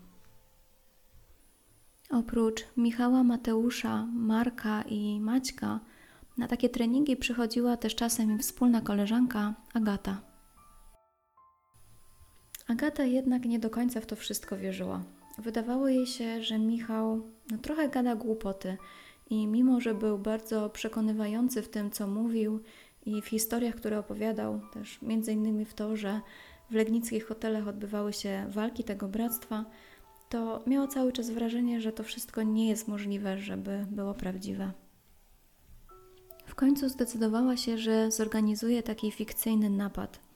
Oprócz 2.09 2.65
Michała, 2.77 3.23
Mateusza, 3.23 4.07
Marka 4.13 4.81
i 4.81 5.19
Maćka, 5.19 5.79
na 6.37 6.47
takie 6.47 6.69
treningi 6.69 7.17
przychodziła 7.17 7.77
też 7.77 7.95
czasem 7.95 8.39
wspólna 8.39 8.81
koleżanka 8.81 9.53
Agata. 9.73 10.26
Agata 12.67 13.03
jednak 13.03 13.45
nie 13.45 13.59
do 13.59 13.69
końca 13.69 14.01
w 14.01 14.05
to 14.05 14.15
wszystko 14.15 14.57
wierzyła. 14.57 15.03
Wydawało 15.37 15.87
jej 15.87 16.07
się, 16.07 16.43
że 16.43 16.59
Michał 16.59 17.21
no, 17.51 17.57
trochę 17.57 17.89
gada 17.89 18.15
głupoty 18.15 18.77
i 19.29 19.47
mimo, 19.47 19.81
że 19.81 19.93
był 19.93 20.19
bardzo 20.19 20.69
przekonywający 20.69 21.61
w 21.61 21.69
tym, 21.69 21.91
co 21.91 22.07
mówił 22.07 22.59
i 23.05 23.21
w 23.21 23.25
historiach, 23.25 23.75
które 23.75 23.99
opowiadał, 23.99 24.61
też 24.73 25.01
między 25.01 25.33
innymi 25.33 25.65
w 25.65 25.73
to, 25.73 25.95
że 25.95 26.21
w 26.69 26.73
legnickich 26.73 27.27
hotelach 27.27 27.67
odbywały 27.67 28.13
się 28.13 28.45
walki 28.49 28.83
tego 28.83 29.07
bractwa, 29.07 29.65
to 30.29 30.63
miała 30.67 30.87
cały 30.87 31.11
czas 31.11 31.29
wrażenie, 31.29 31.81
że 31.81 31.91
to 31.91 32.03
wszystko 32.03 32.43
nie 32.43 32.69
jest 32.69 32.87
możliwe, 32.87 33.37
żeby 33.37 33.85
było 33.91 34.13
prawdziwe. 34.13 34.71
W 36.45 36.55
końcu 36.55 36.89
zdecydowała 36.89 37.57
się, 37.57 37.77
że 37.77 38.11
zorganizuje 38.11 38.83
taki 38.83 39.11
fikcyjny 39.11 39.69
napad. 39.69 40.26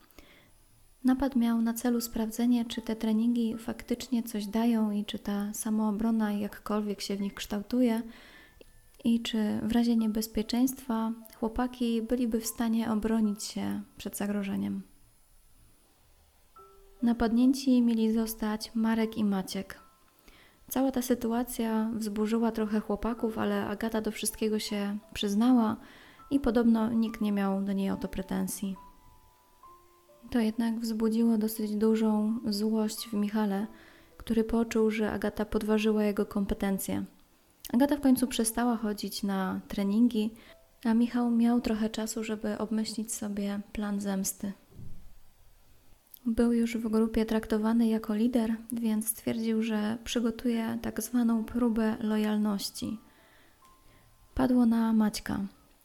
Napad 1.03 1.35
miał 1.35 1.61
na 1.61 1.73
celu 1.73 2.01
sprawdzenie, 2.01 2.65
czy 2.65 2.81
te 2.81 2.95
treningi 2.95 3.57
faktycznie 3.57 4.23
coś 4.23 4.45
dają 4.45 4.91
i 4.91 5.05
czy 5.05 5.19
ta 5.19 5.53
samoobrona 5.53 6.31
jakkolwiek 6.31 7.01
się 7.01 7.15
w 7.15 7.21
nich 7.21 7.33
kształtuje, 7.33 8.01
i 9.03 9.21
czy 9.21 9.59
w 9.63 9.71
razie 9.71 9.95
niebezpieczeństwa 9.95 11.11
chłopaki 11.39 12.01
byliby 12.01 12.39
w 12.39 12.45
stanie 12.45 12.91
obronić 12.91 13.43
się 13.43 13.81
przed 13.97 14.17
zagrożeniem. 14.17 14.81
Napadnięci 17.01 17.81
mieli 17.81 18.13
zostać 18.13 18.71
Marek 18.75 19.17
i 19.17 19.23
Maciek. 19.23 19.79
Cała 20.67 20.91
ta 20.91 21.01
sytuacja 21.01 21.89
wzburzyła 21.93 22.51
trochę 22.51 22.79
chłopaków, 22.79 23.37
ale 23.37 23.67
Agata 23.67 24.01
do 24.01 24.11
wszystkiego 24.11 24.59
się 24.59 24.97
przyznała 25.13 25.77
i 26.31 26.39
podobno 26.39 26.89
nikt 26.89 27.21
nie 27.21 27.31
miał 27.31 27.61
do 27.61 27.73
niej 27.73 27.91
o 27.91 27.97
to 27.97 28.07
pretensji. 28.07 28.75
To 30.31 30.39
jednak 30.39 30.79
wzbudziło 30.79 31.37
dosyć 31.37 31.75
dużą 31.75 32.39
złość 32.45 33.07
w 33.09 33.13
Michale, 33.13 33.67
który 34.17 34.43
poczuł, 34.43 34.91
że 34.91 35.11
Agata 35.11 35.45
podważyła 35.45 36.03
jego 36.03 36.25
kompetencje. 36.25 37.05
Agata 37.73 37.95
w 37.95 38.01
końcu 38.01 38.27
przestała 38.27 38.77
chodzić 38.77 39.23
na 39.23 39.61
treningi, 39.67 40.33
a 40.85 40.93
Michał 40.93 41.31
miał 41.31 41.61
trochę 41.61 41.89
czasu, 41.89 42.23
żeby 42.23 42.57
obmyślić 42.57 43.13
sobie 43.13 43.59
plan 43.73 44.01
zemsty. 44.01 44.53
Był 46.25 46.53
już 46.53 46.77
w 46.77 46.89
grupie 46.89 47.25
traktowany 47.25 47.87
jako 47.87 48.15
lider, 48.15 48.55
więc 48.71 49.07
stwierdził, 49.07 49.63
że 49.63 49.97
przygotuje 50.03 50.79
tak 50.81 51.01
zwaną 51.01 51.43
próbę 51.43 51.97
lojalności. 51.99 52.99
Padło 54.33 54.65
na 54.65 54.93
Maćka, 54.93 55.39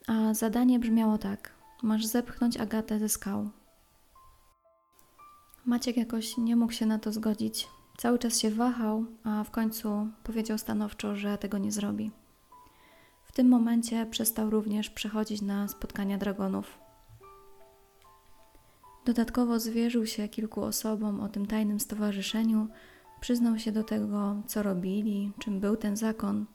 a 0.06 0.34
zadanie 0.34 0.78
brzmiało 0.78 1.18
tak: 1.18 1.52
masz 1.82 2.06
zepchnąć 2.06 2.56
Agatę 2.56 2.98
ze 2.98 3.08
skał. 3.08 3.50
Maciek 5.66 5.96
jakoś 5.96 6.36
nie 6.36 6.56
mógł 6.56 6.72
się 6.72 6.86
na 6.86 6.98
to 6.98 7.12
zgodzić. 7.12 7.68
Cały 7.96 8.18
czas 8.18 8.40
się 8.40 8.50
wahał, 8.50 9.04
a 9.24 9.44
w 9.44 9.50
końcu 9.50 10.08
powiedział 10.24 10.58
stanowczo, 10.58 11.16
że 11.16 11.38
tego 11.38 11.58
nie 11.58 11.72
zrobi. 11.72 12.10
W 13.24 13.32
tym 13.32 13.48
momencie 13.48 14.06
przestał 14.06 14.50
również 14.50 14.90
przychodzić 14.90 15.42
na 15.42 15.68
spotkania 15.68 16.18
dragonów. 16.18 16.78
Dodatkowo 19.04 19.60
zwierzył 19.60 20.06
się 20.06 20.28
kilku 20.28 20.62
osobom 20.62 21.20
o 21.20 21.28
tym 21.28 21.46
tajnym 21.46 21.80
stowarzyszeniu, 21.80 22.68
przyznał 23.20 23.58
się 23.58 23.72
do 23.72 23.84
tego, 23.84 24.42
co 24.46 24.62
robili, 24.62 25.32
czym 25.38 25.60
był 25.60 25.76
ten 25.76 25.96
zakon. 25.96 26.46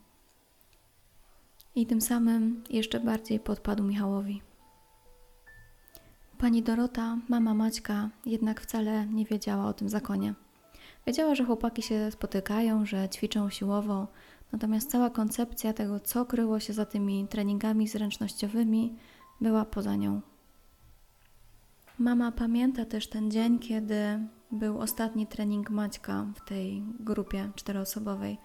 I 1.75 1.86
tym 1.86 2.01
samym 2.01 2.63
jeszcze 2.70 3.00
bardziej 3.00 3.39
podpadł 3.39 3.84
Michałowi. 3.84 4.41
Pani 6.41 6.63
Dorota, 6.63 7.17
mama 7.29 7.53
Maćka, 7.53 8.10
jednak 8.25 8.62
wcale 8.62 9.07
nie 9.07 9.25
wiedziała 9.25 9.65
o 9.65 9.74
tym 9.74 9.89
zakonie. 9.89 10.33
Wiedziała, 11.07 11.36
że 11.36 11.45
chłopaki 11.45 11.81
się 11.81 12.12
spotykają, 12.12 12.86
że 12.86 13.10
ćwiczą 13.10 13.50
siłowo, 13.50 14.07
natomiast 14.51 14.91
cała 14.91 15.10
koncepcja 15.10 15.74
tego, 15.74 16.00
co 16.00 16.25
kryło 16.25 16.60
się 16.60 16.74
za 16.74 16.86
tymi 16.86 17.27
treningami 17.27 17.88
zręcznościowymi, 17.88 18.95
była 19.41 19.65
poza 19.65 19.95
nią. 19.95 20.21
Mama 22.00 22.31
pamięta 22.31 22.86
też 22.86 23.07
ten 23.07 23.31
dzień, 23.31 23.60
kiedy 23.60 24.19
był 24.51 24.79
ostatni 24.79 25.27
trening 25.27 25.69
Maćka 25.69 26.25
w 26.36 26.50
tej 26.50 26.83
grupie 27.00 27.51
czteroosobowej. 27.55 28.38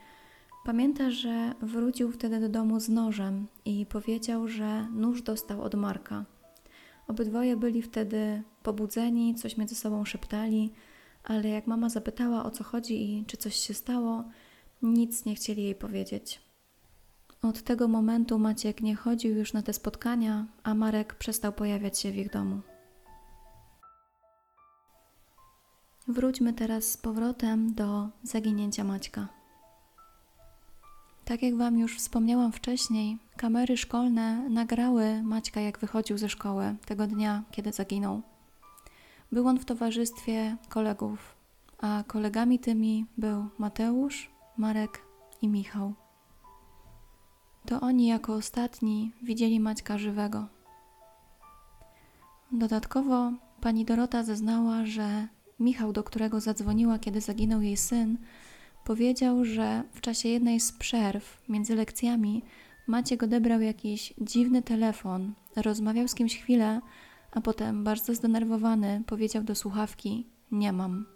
Pamięta, 0.65 1.11
że 1.11 1.55
wrócił 1.63 2.13
wtedy 2.13 2.41
do 2.41 2.49
domu 2.49 2.81
z 2.81 2.89
nożem 2.89 3.47
i 3.65 3.87
powiedział, 3.87 4.49
że 4.49 4.87
nóż 4.93 5.23
dostał 5.23 5.63
od 5.63 5.75
Marka. 5.75 6.25
Obydwoje 7.09 7.57
byli 7.57 7.83
wtedy 7.83 8.43
pobudzeni, 8.63 9.35
coś 9.35 9.57
między 9.57 9.75
sobą 9.75 10.05
szeptali, 10.05 10.73
ale 11.25 11.49
jak 11.49 11.67
mama 11.67 11.89
zapytała 11.89 12.45
o 12.45 12.51
co 12.51 12.65
chodzi 12.65 13.13
i 13.13 13.25
czy 13.25 13.37
coś 13.37 13.55
się 13.57 13.75
stało, 13.75 14.25
nic 14.83 15.25
nie 15.25 15.35
chcieli 15.35 15.63
jej 15.63 15.75
powiedzieć. 15.75 16.41
Od 17.43 17.63
tego 17.63 17.89
momentu 17.89 18.39
Maciek 18.39 18.81
nie 18.81 18.97
chodził 18.97 19.37
już 19.37 19.53
na 19.53 19.63
te 19.63 19.73
spotkania, 19.73 20.47
a 20.63 20.75
Marek 20.75 21.15
przestał 21.15 21.53
pojawiać 21.53 21.99
się 21.99 22.13
w 22.13 22.17
ich 22.17 22.31
domu. 22.31 22.61
Wróćmy 26.09 26.53
teraz 26.53 26.85
z 26.85 26.97
powrotem 26.97 27.75
do 27.75 28.09
zaginięcia 28.23 28.85
Maćka. 28.85 29.29
Tak 31.27 31.43
jak 31.43 31.57
Wam 31.57 31.79
już 31.79 31.99
wspomniałam 31.99 32.53
wcześniej, 32.53 33.19
kamery 33.37 33.77
szkolne 33.77 34.49
nagrały 34.51 35.23
Maćka, 35.23 35.61
jak 35.61 35.79
wychodził 35.79 36.19
ze 36.19 36.29
szkoły 36.29 36.77
tego 36.87 37.07
dnia, 37.07 37.43
kiedy 37.51 37.73
zaginął. 37.73 38.23
Był 39.33 39.49
on 39.49 39.59
w 39.59 39.65
towarzystwie 39.65 40.57
kolegów, 40.69 41.35
a 41.79 42.05
kolegami 42.07 42.59
tymi 42.59 43.07
był 43.19 43.49
Mateusz, 43.59 44.31
Marek 44.57 45.03
i 45.43 45.49
Michał. 45.49 45.95
To 47.65 47.81
oni 47.81 48.07
jako 48.07 48.35
ostatni 48.35 49.13
widzieli 49.23 49.61
Maćka 49.61 49.99
żywego. 49.99 50.47
Dodatkowo 52.53 53.33
pani 53.61 53.85
Dorota 53.85 54.23
zeznała, 54.23 54.85
że 54.85 55.29
Michał, 55.61 55.93
do 55.93 56.03
którego 56.03 56.41
zadzwoniła, 56.41 56.99
kiedy 56.99 57.21
zaginął 57.21 57.61
jej 57.63 57.77
syn, 57.77 58.19
powiedział, 58.87 59.45
że 59.45 59.83
w 59.93 60.01
czasie 60.01 60.29
jednej 60.29 60.61
z 60.61 60.73
przerw 60.73 61.43
między 61.49 61.75
lekcjami 61.75 62.43
Maciek 62.87 63.23
odebrał 63.23 63.61
jakiś 63.61 64.15
dziwny 64.21 64.63
telefon, 64.63 65.33
rozmawiał 65.57 66.09
z 66.09 66.15
kimś 66.15 66.37
chwilę, 66.37 66.81
a 67.33 67.41
potem 67.41 67.85
bardzo 67.85 68.15
zdenerwowany 68.15 69.03
powiedział 69.07 69.43
do 69.43 69.55
słuchawki: 69.55 70.27
Nie 70.51 70.73
mam. 70.73 71.07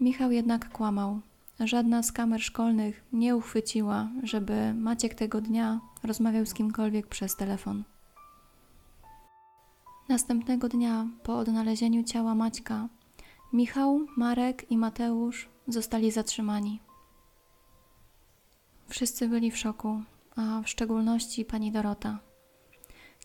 Michał 0.00 0.32
jednak 0.32 0.72
kłamał. 0.72 1.20
Żadna 1.60 2.02
z 2.02 2.12
kamer 2.12 2.42
szkolnych 2.42 3.04
nie 3.12 3.36
uchwyciła, 3.36 4.08
żeby 4.22 4.74
Maciek 4.74 5.14
tego 5.14 5.40
dnia 5.40 5.80
rozmawiał 6.02 6.46
z 6.46 6.54
kimkolwiek 6.54 7.06
przez 7.06 7.36
telefon. 7.36 7.84
Następnego 10.08 10.68
dnia, 10.68 11.06
po 11.22 11.38
odnalezieniu 11.38 12.02
ciała 12.04 12.34
Maćka, 12.34 12.88
Michał, 13.52 14.06
Marek 14.16 14.70
i 14.70 14.76
Mateusz 14.76 15.48
zostali 15.68 16.10
zatrzymani. 16.10 16.80
Wszyscy 18.88 19.28
byli 19.28 19.50
w 19.50 19.58
szoku, 19.58 20.02
a 20.36 20.62
w 20.62 20.68
szczególności 20.68 21.44
pani 21.44 21.72
Dorota. 21.72 22.18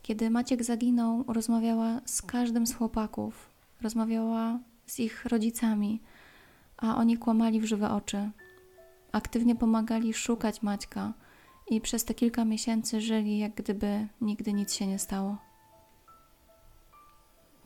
Kiedy 0.01 0.29
Maciek 0.29 0.63
zaginął, 0.63 1.23
rozmawiała 1.27 2.01
z 2.05 2.21
każdym 2.21 2.67
z 2.67 2.75
chłopaków, 2.75 3.49
rozmawiała 3.81 4.59
z 4.85 4.99
ich 4.99 5.25
rodzicami, 5.25 6.01
a 6.77 6.97
oni 6.97 7.17
kłamali 7.17 7.61
w 7.61 7.65
żywe 7.65 7.89
oczy. 7.89 8.31
Aktywnie 9.11 9.55
pomagali 9.55 10.13
szukać 10.13 10.61
Maćka 10.61 11.13
i 11.67 11.81
przez 11.81 12.05
te 12.05 12.13
kilka 12.13 12.45
miesięcy 12.45 13.01
żyli, 13.01 13.37
jak 13.37 13.55
gdyby 13.55 14.07
nigdy 14.21 14.53
nic 14.53 14.73
się 14.73 14.87
nie 14.87 14.99
stało. 14.99 15.44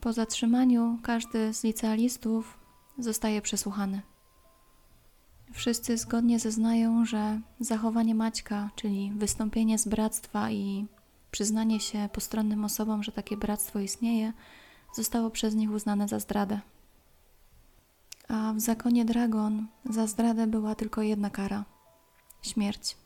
Po 0.00 0.12
zatrzymaniu 0.12 0.98
każdy 1.02 1.54
z 1.54 1.64
licealistów 1.64 2.58
zostaje 2.98 3.42
przesłuchany. 3.42 4.02
Wszyscy 5.52 5.98
zgodnie 5.98 6.38
zeznają, 6.38 7.04
że 7.04 7.40
zachowanie 7.60 8.14
Maćka, 8.14 8.70
czyli 8.76 9.12
wystąpienie 9.12 9.78
z 9.78 9.88
bractwa 9.88 10.50
i 10.50 10.86
przyznanie 11.30 11.80
się 11.80 12.08
postronnym 12.12 12.64
osobom, 12.64 13.02
że 13.02 13.12
takie 13.12 13.36
bractwo 13.36 13.80
istnieje, 13.80 14.32
zostało 14.94 15.30
przez 15.30 15.54
nich 15.54 15.70
uznane 15.70 16.08
za 16.08 16.18
zdradę. 16.18 16.60
A 18.28 18.52
w 18.56 18.60
zakonie 18.60 19.04
Dragon 19.04 19.66
za 19.84 20.06
zdradę 20.06 20.46
była 20.46 20.74
tylko 20.74 21.02
jedna 21.02 21.30
kara 21.30 21.64
śmierć. 22.42 22.96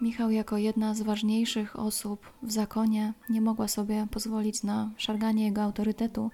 Michał, 0.00 0.30
jako 0.30 0.56
jedna 0.56 0.94
z 0.94 1.02
ważniejszych 1.02 1.78
osób 1.78 2.32
w 2.42 2.52
zakonie, 2.52 3.12
nie 3.30 3.40
mogła 3.40 3.68
sobie 3.68 4.06
pozwolić 4.10 4.62
na 4.62 4.90
szarganie 4.96 5.44
jego 5.44 5.62
autorytetu. 5.62 6.30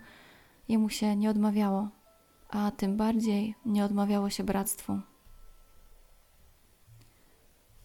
Jemu 0.68 0.88
się 0.88 1.16
nie 1.16 1.31
odmawiało, 1.31 1.88
a 2.51 2.70
tym 2.70 2.96
bardziej 2.96 3.55
nie 3.66 3.85
odmawiało 3.85 4.31
się 4.31 4.44
bractwu. 4.44 5.01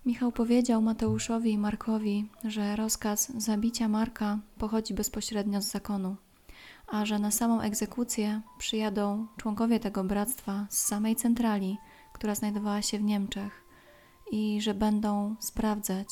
Michał 0.06 0.32
powiedział 0.32 0.82
Mateuszowi 0.82 1.52
i 1.52 1.58
Markowi, 1.58 2.30
że 2.44 2.76
rozkaz 2.76 3.32
zabicia 3.38 3.88
Marka 3.88 4.40
pochodzi 4.58 4.94
bezpośrednio 4.94 5.62
z 5.62 5.72
zakonu, 5.72 6.16
a 6.88 7.06
że 7.06 7.20
na 7.20 7.32
samą 7.32 7.62
egzekucję 7.62 8.42
przyjadą 8.58 9.28
członkowie 9.38 9.80
tego 9.80 10.04
bractwa 10.04 10.68
z 10.70 10.78
samej 10.78 11.16
centrali, 11.16 11.78
która 12.14 12.36
znajdowała 12.36 12.82
się 12.82 13.00
w 13.00 13.04
Niemczech 13.04 13.67
i 14.32 14.62
że 14.62 14.74
będą 14.74 15.36
sprawdzać, 15.40 16.08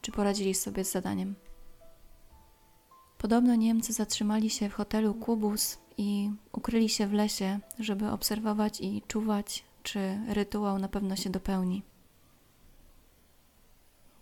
czy 0.00 0.12
poradzili 0.12 0.54
sobie 0.54 0.84
z 0.84 0.92
zadaniem. 0.92 1.34
Podobno 3.18 3.54
Niemcy 3.54 3.92
zatrzymali 3.92 4.50
się 4.50 4.68
w 4.68 4.74
hotelu 4.74 5.14
Kubus 5.14 5.78
i 5.98 6.30
ukryli 6.52 6.88
się 6.88 7.06
w 7.06 7.12
lesie, 7.12 7.60
żeby 7.78 8.10
obserwować 8.10 8.80
i 8.80 9.02
czuwać, 9.08 9.64
czy 9.82 10.18
rytuał 10.28 10.78
na 10.78 10.88
pewno 10.88 11.16
się 11.16 11.30
dopełni. 11.30 11.82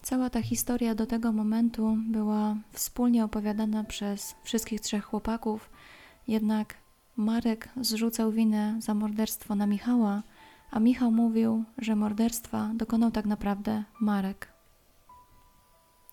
Cała 0.03 0.31
ta 0.31 0.42
historia 0.42 0.94
do 0.94 1.07
tego 1.07 1.33
momentu 1.33 1.96
była 2.11 2.57
wspólnie 2.72 3.24
opowiadana 3.24 3.85
przez 3.85 4.35
wszystkich 4.44 4.81
trzech 4.81 5.05
chłopaków, 5.05 5.70
jednak 6.29 6.74
Marek 7.16 7.68
zrzucał 7.81 8.33
winę 8.33 8.76
za 8.79 8.94
morderstwo 8.94 9.55
na 9.55 9.66
Michała, 9.66 10.22
a 10.70 10.80
Michał 10.80 11.11
mówił, 11.11 11.64
że 11.78 11.96
morderstwa 11.96 12.70
dokonał 12.74 13.11
tak 13.11 13.26
naprawdę 13.26 13.85
Marek. 14.00 14.52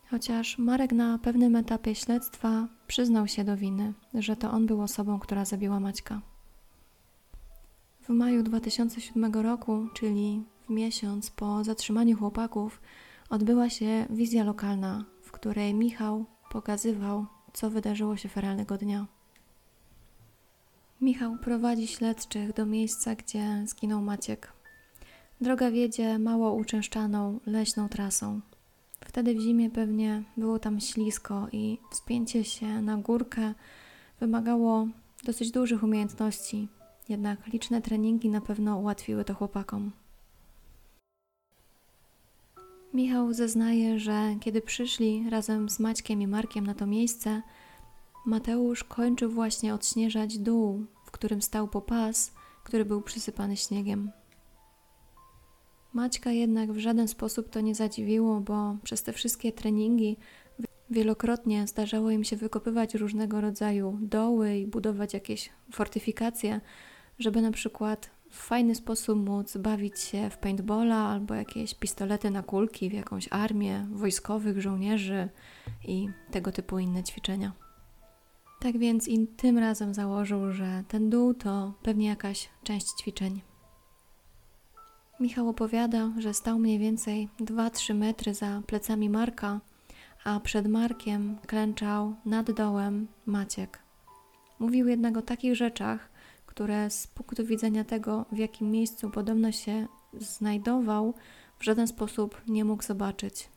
Chociaż 0.10 0.58
Marek 0.58 0.91
na 0.91 1.20
pewnym 1.20 1.56
etapie 1.56 1.96
śledztwa 1.96 2.67
przyznał 2.88 3.28
się 3.28 3.43
do 3.43 3.58
winy, 3.58 3.93
że 4.13 4.36
to 4.36 4.52
on 4.52 4.65
był 4.65 4.82
osobą, 4.82 5.20
która 5.20 5.46
zabiła 5.46 5.80
Maćka. 5.80 6.22
W 8.02 8.10
maju 8.10 8.43
2007 8.43 9.34
roku, 9.34 9.88
czyli 9.93 10.43
w 10.67 10.70
miesiąc 10.70 11.32
po 11.32 11.63
zatrzymaniu 11.63 12.17
chłopaków, 12.17 12.82
odbyła 13.30 13.70
się 13.70 14.06
wizja 14.10 14.43
lokalna, 14.43 15.06
w 15.22 15.32
której 15.32 15.74
Michał 15.74 16.26
pokazywał, 16.52 17.26
co 17.54 17.70
wydarzyło 17.70 18.17
się 18.17 18.30
feralnego 18.30 18.78
dnia. 18.78 19.16
Michał 21.01 21.38
prowadzi 21.38 21.88
śledczych 21.88 22.53
do 22.53 22.65
miejsca, 22.65 23.15
gdzie 23.15 23.63
zginął 23.65 24.01
Maciek. 24.01 24.53
Droga 25.41 25.71
wiedzie 25.71 26.19
mało 26.19 26.53
uczęszczaną, 26.53 27.39
leśną 27.45 27.89
trasą. 27.89 28.41
Wtedy 29.05 29.36
w 29.36 29.39
zimie 29.41 29.69
pewnie 29.69 30.23
było 30.38 30.60
tam 30.60 30.79
ślisko 30.79 31.47
i 31.51 31.77
wspięcie 31.91 32.43
się 32.43 32.81
na 32.81 32.97
górkę 32.97 33.53
wymagało 34.19 34.88
dosyć 35.23 35.51
dużych 35.51 35.83
umiejętności, 35.83 36.67
jednak 37.10 37.47
liczne 37.47 37.81
treningi 37.81 38.29
na 38.29 38.41
pewno 38.41 38.77
ułatwiły 38.77 39.25
to 39.25 39.33
chłopakom. 39.33 39.91
Michał 42.93 43.33
zeznaje, 43.33 43.99
że 43.99 44.36
kiedy 44.39 44.62
przyszli 44.62 45.29
razem 45.29 45.69
z 45.69 45.79
Maćkiem 45.79 46.21
i 46.21 46.27
Markiem 46.27 46.65
na 46.65 46.73
to 46.73 46.86
miejsce, 46.86 47.41
Mateusz 48.28 48.84
kończył 48.84 49.32
właśnie 49.32 49.74
odśnieżać 49.74 50.38
dół, 50.38 50.86
w 51.06 51.12
którym 51.12 51.42
stał 51.42 51.68
popas, 51.68 52.34
który 52.63 52.86
był 52.86 53.02
przysypany 53.02 53.58
śniegiem. 53.58 54.12
Maćka 55.94 56.32
jednak 56.32 56.72
w 56.72 56.78
żaden 56.78 57.08
sposób 57.08 57.50
to 57.50 57.62
nie 57.62 57.76
zadziwiło, 57.76 58.40
bo 58.42 58.78
przez 58.84 59.04
te 59.04 59.13
wszystkie 59.13 59.52
treningi 59.52 60.18
wielokrotnie 60.90 61.68
zdarzało 61.68 62.12
im 62.12 62.24
się 62.24 62.36
wykopywać 62.36 62.96
różnego 62.96 63.42
rodzaju 63.42 63.98
doły 64.02 64.58
i 64.58 64.68
budować 64.68 65.13
jakieś 65.13 65.50
fortyfikacje, 65.72 66.62
żeby 67.20 67.42
na 67.42 67.52
przykład 67.52 68.10
w 68.30 68.38
fajny 68.38 68.76
sposób 68.76 69.26
móc 69.26 69.58
bawić 69.58 70.00
się 70.00 70.30
w 70.30 70.38
paintballa 70.38 70.96
albo 70.96 71.34
jakieś 71.34 71.76
pistolety 71.76 72.32
na 72.32 72.44
kulki 72.44 72.90
w 72.90 72.94
jakąś 72.94 73.28
armię 73.32 73.88
wojskowych 73.92 74.62
żołnierzy 74.62 75.30
i 75.88 76.10
tego 76.32 76.52
typu 76.52 76.80
inne 76.80 77.04
ćwiczenia. 77.04 77.66
Tak 78.60 78.78
więc 78.78 79.08
i 79.08 79.28
tym 79.28 79.58
razem 79.58 79.93
założył, 79.93 80.52
że 80.52 80.84
ten 80.88 81.10
dół 81.10 81.34
to 81.34 81.74
pewnie 81.84 82.08
jakaś 82.08 82.50
część 82.63 82.88
ćwiczeń. 82.88 83.41
Michał 85.20 85.50
opowiada, 85.50 86.12
że 86.17 86.34
stał 86.34 86.60
mniej 86.60 86.80
więcej 86.80 87.30
2-3 87.39 87.96
metry 87.96 88.34
za 88.34 88.62
plecami 88.67 89.10
Marka, 89.10 89.60
a 90.24 90.39
przed 90.39 90.67
Markiem 90.67 91.38
klęczał 91.48 92.15
nad 92.26 92.52
dołem 92.52 93.08
Maciek. 93.26 93.80
Mówił 94.60 94.88
jednak 94.88 95.17
o 95.17 95.22
takich 95.22 95.56
rzeczach, 95.56 96.10
które 96.46 96.89
z 96.89 97.08
punktu 97.08 97.46
widzenia 97.46 97.84
tego, 97.84 98.26
w 98.32 98.38
jakim 98.38 98.72
miejscu 98.72 99.10
podobno 99.10 99.52
się 99.52 99.88
znajdował, 100.20 101.13
w 101.60 101.63
żaden 101.63 101.88
sposób 101.88 102.41
nie 102.48 102.65
mógł 102.65 102.84
zobaczyć. 102.84 103.50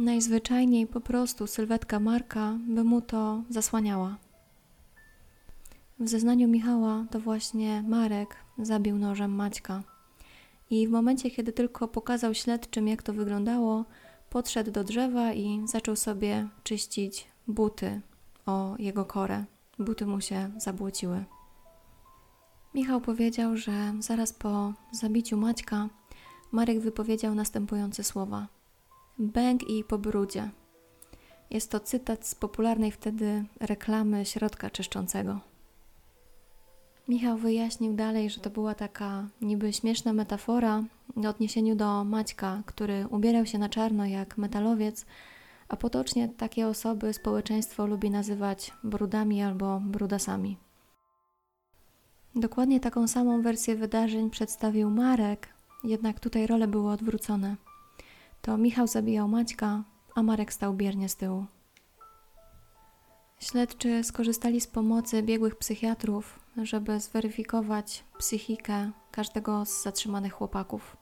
Najzwyczajniej 0.00 0.86
po 0.86 1.00
prostu 1.00 1.46
sylwetka 1.46 2.00
Marka 2.00 2.58
by 2.68 2.84
mu 2.84 3.00
to 3.00 3.42
zasłaniała. 3.50 4.16
W 5.98 6.08
zeznaniu 6.08 6.48
Michała 6.48 7.04
to 7.10 7.20
właśnie 7.20 7.82
Marek 7.88 8.36
zabił 8.58 8.98
nożem 8.98 9.34
Maćka. 9.34 9.82
I 10.70 10.88
w 10.88 10.90
momencie, 10.90 11.30
kiedy 11.30 11.52
tylko 11.52 11.88
pokazał 11.88 12.34
śledczym, 12.34 12.88
jak 12.88 13.02
to 13.02 13.12
wyglądało, 13.12 13.84
podszedł 14.30 14.70
do 14.70 14.84
drzewa 14.84 15.32
i 15.32 15.62
zaczął 15.64 15.96
sobie 15.96 16.48
czyścić 16.64 17.28
buty 17.48 18.00
o 18.46 18.74
jego 18.78 19.04
korę. 19.04 19.44
Buty 19.78 20.06
mu 20.06 20.20
się 20.20 20.50
zabłociły. 20.56 21.24
Michał 22.74 23.00
powiedział, 23.00 23.56
że 23.56 23.92
zaraz 23.98 24.32
po 24.32 24.72
zabiciu 24.92 25.36
Maćka 25.36 25.88
Marek 26.52 26.80
wypowiedział 26.80 27.34
następujące 27.34 28.04
słowa: 28.04 28.59
Bęk 29.20 29.70
i 29.70 29.84
po 29.84 29.98
brudzie. 29.98 30.50
Jest 31.50 31.70
to 31.70 31.80
cytat 31.80 32.26
z 32.26 32.34
popularnej 32.34 32.90
wtedy 32.90 33.44
reklamy 33.60 34.24
środka 34.24 34.70
czyszczącego. 34.70 35.40
Michał 37.08 37.36
wyjaśnił 37.38 37.94
dalej, 37.94 38.30
że 38.30 38.40
to 38.40 38.50
była 38.50 38.74
taka 38.74 39.26
niby 39.40 39.72
śmieszna 39.72 40.12
metafora 40.12 40.84
w 41.16 41.26
odniesieniu 41.26 41.76
do 41.76 42.04
Maćka, 42.04 42.62
który 42.66 43.06
ubierał 43.10 43.46
się 43.46 43.58
na 43.58 43.68
czarno 43.68 44.06
jak 44.06 44.38
metalowiec, 44.38 45.06
a 45.68 45.76
potocznie 45.76 46.28
takie 46.28 46.66
osoby 46.66 47.12
społeczeństwo 47.12 47.86
lubi 47.86 48.10
nazywać 48.10 48.72
brudami 48.84 49.42
albo 49.42 49.80
brudasami. 49.84 50.56
Dokładnie 52.34 52.80
taką 52.80 53.08
samą 53.08 53.42
wersję 53.42 53.76
wydarzeń 53.76 54.30
przedstawił 54.30 54.90
Marek, 54.90 55.48
jednak 55.84 56.20
tutaj 56.20 56.46
role 56.46 56.68
były 56.68 56.90
odwrócone. 56.90 57.56
To 58.42 58.58
Michał 58.58 58.86
zabijał 58.86 59.28
Maćka, 59.28 59.84
a 60.14 60.22
Marek 60.22 60.52
stał 60.52 60.74
biernie 60.74 61.08
z 61.08 61.16
tyłu. 61.16 61.46
Śledczy 63.40 64.04
skorzystali 64.04 64.60
z 64.60 64.66
pomocy 64.66 65.22
biegłych 65.22 65.56
psychiatrów, 65.56 66.40
żeby 66.62 67.00
zweryfikować 67.00 68.04
psychikę 68.18 68.90
każdego 69.10 69.64
z 69.66 69.82
zatrzymanych 69.82 70.32
chłopaków. 70.32 70.96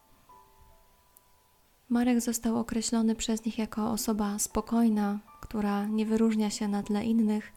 Marek 1.89 2.21
został 2.21 2.59
określony 2.59 3.15
przez 3.15 3.45
nich 3.45 3.59
jako 3.59 3.91
osoba 3.91 4.39
spokojna, 4.39 5.19
która 5.41 5.87
nie 5.87 6.07
wyróżnia 6.07 6.51
się 6.51 6.69
na 6.69 6.83
tle 6.83 7.05
innych, 7.05 7.53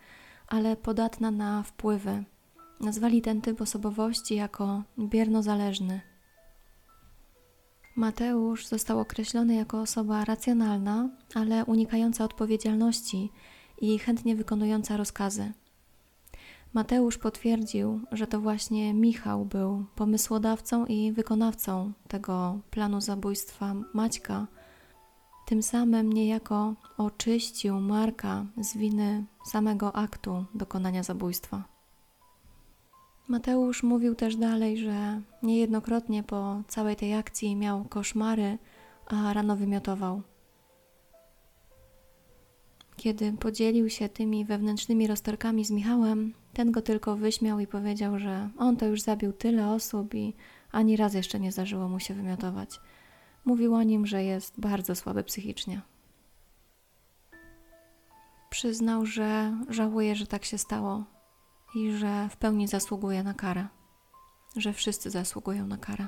ale 0.48 0.76
podatna 0.76 1.32
na 1.32 1.64
wpływy. 1.64 2.24
Nazwali 2.80 3.22
ten 3.22 3.42
typ 3.42 3.62
osobowości 3.62 4.36
jako 4.36 4.84
biernozależny. 5.00 6.11
Mateusz 7.96 8.68
został 8.68 9.00
określony 9.00 9.56
jako 9.56 9.82
osoba 9.82 10.26
racjonalna, 10.26 11.10
ale 11.36 11.66
unikająca 11.66 12.24
odpowiedzialności 12.24 13.32
i 13.82 14.00
chętnie 14.00 14.36
wykonująca 14.36 14.98
rozkazy. 14.98 15.52
Mateusz 16.74 17.18
potwierdził, 17.18 18.00
że 18.12 18.28
to 18.28 18.42
właśnie 18.42 18.94
Michał 18.94 19.46
był 19.46 19.86
pomysłodawcą 19.96 20.86
i 20.86 21.12
wykonawcą 21.12 21.94
tego 22.08 22.60
planu 22.70 23.02
zabójstwa 23.02 23.76
Maćka. 23.94 24.48
Tym 25.46 25.64
samym 25.64 26.14
niejako 26.14 26.74
oczyścił 26.98 27.80
Marka 27.80 28.46
z 28.58 28.78
winy 28.78 29.26
samego 29.46 29.96
aktu 29.96 30.46
dokonania 30.54 31.04
zabójstwa. 31.04 31.71
Mateusz 33.32 33.84
mówił 33.84 34.16
też 34.16 34.36
dalej, 34.36 34.78
że 34.78 35.22
niejednokrotnie 35.44 36.24
po 36.24 36.64
całej 36.68 36.96
tej 36.96 37.14
akcji 37.14 37.56
miał 37.56 37.86
koszmary, 37.86 38.58
a 39.08 39.34
rano 39.34 39.56
wymiotował. 39.56 40.22
Kiedy 42.96 43.34
podzielił 43.34 43.90
się 43.90 44.10
tymi 44.10 44.46
wewnętrznymi 44.46 45.08
rozterkami 45.08 45.66
z 45.66 45.72
Michałem, 45.72 46.34
ten 46.54 46.72
go 46.72 46.82
tylko 46.82 47.16
wyśmiał 47.16 47.60
i 47.60 47.68
powiedział, 47.68 48.20
że 48.20 48.50
on 48.58 48.78
to 48.78 48.86
już 48.86 49.02
zabił 49.02 49.34
tyle 49.34 49.72
osób 49.72 50.16
i 50.16 50.34
ani 50.72 50.98
raz 50.98 51.14
jeszcze 51.14 51.40
nie 51.40 51.52
zdarzyło 51.52 51.90
mu 51.90 52.00
się 52.00 52.14
wymiotować. 52.14 52.80
Mówił 53.46 53.76
o 53.76 53.84
nim, 53.84 54.06
że 54.08 54.24
jest 54.24 54.60
bardzo 54.60 54.96
słaby 54.96 55.24
psychicznie. 55.24 55.82
Przyznał, 58.50 59.06
że 59.06 59.58
żałuje, 59.70 60.16
że 60.16 60.28
tak 60.28 60.46
się 60.46 60.58
stało 60.58 61.21
i 61.76 61.92
że 61.92 62.30
w 62.30 62.38
pełni 62.38 62.68
zasługuje 62.68 63.24
na 63.24 63.34
karę, 63.34 63.68
że 64.56 64.74
wszyscy 64.74 65.10
zasługują 65.10 65.68
na 65.68 65.78
karę. 65.78 66.08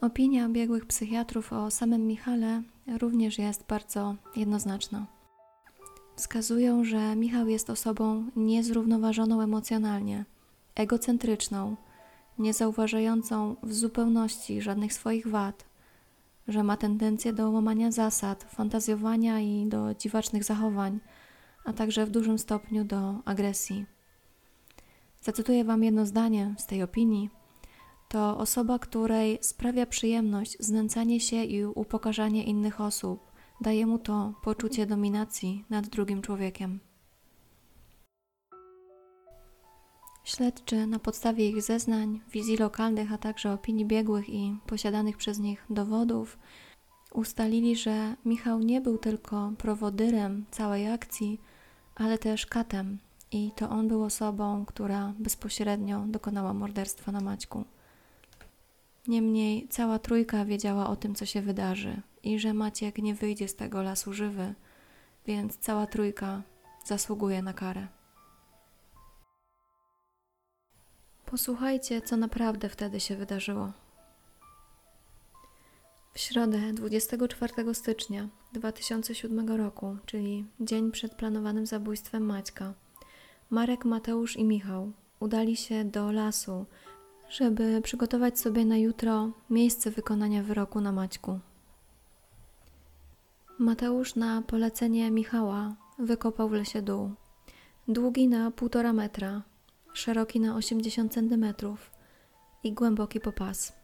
Opinia 0.00 0.48
biegłych 0.48 0.86
psychiatrów 0.86 1.52
o 1.52 1.70
samym 1.70 2.06
Michale 2.06 2.62
również 2.98 3.38
jest 3.38 3.66
bardzo 3.66 4.14
jednoznaczna. 4.36 5.06
Wskazują, 6.16 6.84
że 6.84 7.16
Michał 7.16 7.48
jest 7.48 7.70
osobą 7.70 8.24
niezrównoważoną 8.36 9.40
emocjonalnie, 9.40 10.24
egocentryczną, 10.74 11.76
niezauważającą 12.38 13.56
w 13.62 13.72
zupełności 13.74 14.62
żadnych 14.62 14.92
swoich 14.92 15.26
wad, 15.26 15.64
że 16.48 16.62
ma 16.62 16.76
tendencję 16.76 17.32
do 17.32 17.50
łamania 17.50 17.90
zasad, 17.90 18.44
fantazjowania 18.44 19.40
i 19.40 19.66
do 19.66 19.94
dziwacznych 19.94 20.44
zachowań, 20.44 21.00
a 21.64 21.72
także 21.72 22.06
w 22.06 22.10
dużym 22.10 22.38
stopniu 22.38 22.84
do 22.84 23.14
agresji. 23.24 23.86
Zacytuję 25.20 25.64
Wam 25.64 25.84
jedno 25.84 26.06
zdanie 26.06 26.54
z 26.58 26.66
tej 26.66 26.82
opinii 26.82 27.30
to 28.10 28.38
osoba, 28.38 28.78
której 28.78 29.38
sprawia 29.40 29.86
przyjemność 29.86 30.56
znęcanie 30.60 31.20
się 31.20 31.44
i 31.44 31.64
upokarzanie 31.64 32.44
innych 32.44 32.80
osób. 32.80 33.20
Daje 33.60 33.86
mu 33.86 33.98
to 33.98 34.34
poczucie 34.42 34.86
dominacji 34.86 35.64
nad 35.70 35.86
drugim 35.86 36.22
człowiekiem. 36.22 36.80
Śledczy 40.24 40.86
na 40.86 40.98
podstawie 40.98 41.48
ich 41.48 41.62
zeznań, 41.62 42.20
wizji 42.32 42.56
lokalnych, 42.56 43.12
a 43.12 43.18
także 43.18 43.52
opinii 43.52 43.86
biegłych 43.86 44.28
i 44.28 44.56
posiadanych 44.66 45.16
przez 45.16 45.38
nich 45.38 45.66
dowodów 45.70 46.38
ustalili, 47.12 47.76
że 47.76 48.16
Michał 48.24 48.58
nie 48.58 48.80
był 48.80 48.98
tylko 48.98 49.52
prowodyrem 49.58 50.44
całej 50.50 50.88
akcji, 50.88 51.40
ale 51.94 52.18
też 52.18 52.46
katem. 52.46 52.98
I 53.32 53.50
to 53.56 53.70
on 53.70 53.88
był 53.88 54.04
osobą, 54.04 54.64
która 54.66 55.12
bezpośrednio 55.18 56.04
dokonała 56.06 56.54
morderstwa 56.54 57.12
na 57.12 57.20
Maćku. 57.20 57.64
Niemniej 59.08 59.68
cała 59.68 59.98
trójka 59.98 60.44
wiedziała 60.44 60.88
o 60.88 60.96
tym, 60.96 61.14
co 61.14 61.26
się 61.26 61.42
wydarzy 61.42 62.02
i 62.22 62.38
że 62.38 62.54
Maciek 62.54 62.98
nie 62.98 63.14
wyjdzie 63.14 63.48
z 63.48 63.56
tego 63.56 63.82
lasu 63.82 64.12
żywy, 64.12 64.54
więc 65.26 65.56
cała 65.56 65.86
trójka 65.86 66.42
zasługuje 66.84 67.42
na 67.42 67.52
karę. 67.52 67.86
Posłuchajcie, 71.26 72.02
co 72.02 72.16
naprawdę 72.16 72.68
wtedy 72.68 73.00
się 73.00 73.16
wydarzyło. 73.16 73.72
W 76.20 76.22
środę 76.22 76.72
24 76.72 77.74
stycznia 77.74 78.28
2007 78.52 79.48
roku, 79.48 79.96
czyli 80.06 80.44
dzień 80.60 80.90
przed 80.90 81.14
planowanym 81.14 81.66
zabójstwem 81.66 82.26
Maćka, 82.26 82.74
Marek, 83.50 83.84
Mateusz 83.84 84.36
i 84.36 84.44
Michał 84.44 84.92
udali 85.20 85.56
się 85.56 85.84
do 85.84 86.12
lasu, 86.12 86.66
żeby 87.28 87.80
przygotować 87.82 88.38
sobie 88.38 88.64
na 88.64 88.76
jutro 88.76 89.30
miejsce 89.50 89.90
wykonania 89.90 90.42
wyroku 90.42 90.80
na 90.80 90.92
Maćku. 90.92 91.38
Mateusz 93.58 94.14
na 94.14 94.42
polecenie 94.42 95.10
Michała 95.10 95.74
wykopał 95.98 96.48
w 96.48 96.52
lesie 96.52 96.82
dół. 96.82 97.10
Długi 97.88 98.28
na 98.28 98.50
półtora 98.50 98.92
metra, 98.92 99.42
szeroki 99.92 100.40
na 100.40 100.56
80 100.56 101.12
centymetrów 101.12 101.90
i 102.64 102.72
głęboki 102.72 103.20
po 103.20 103.32
pas. 103.32 103.79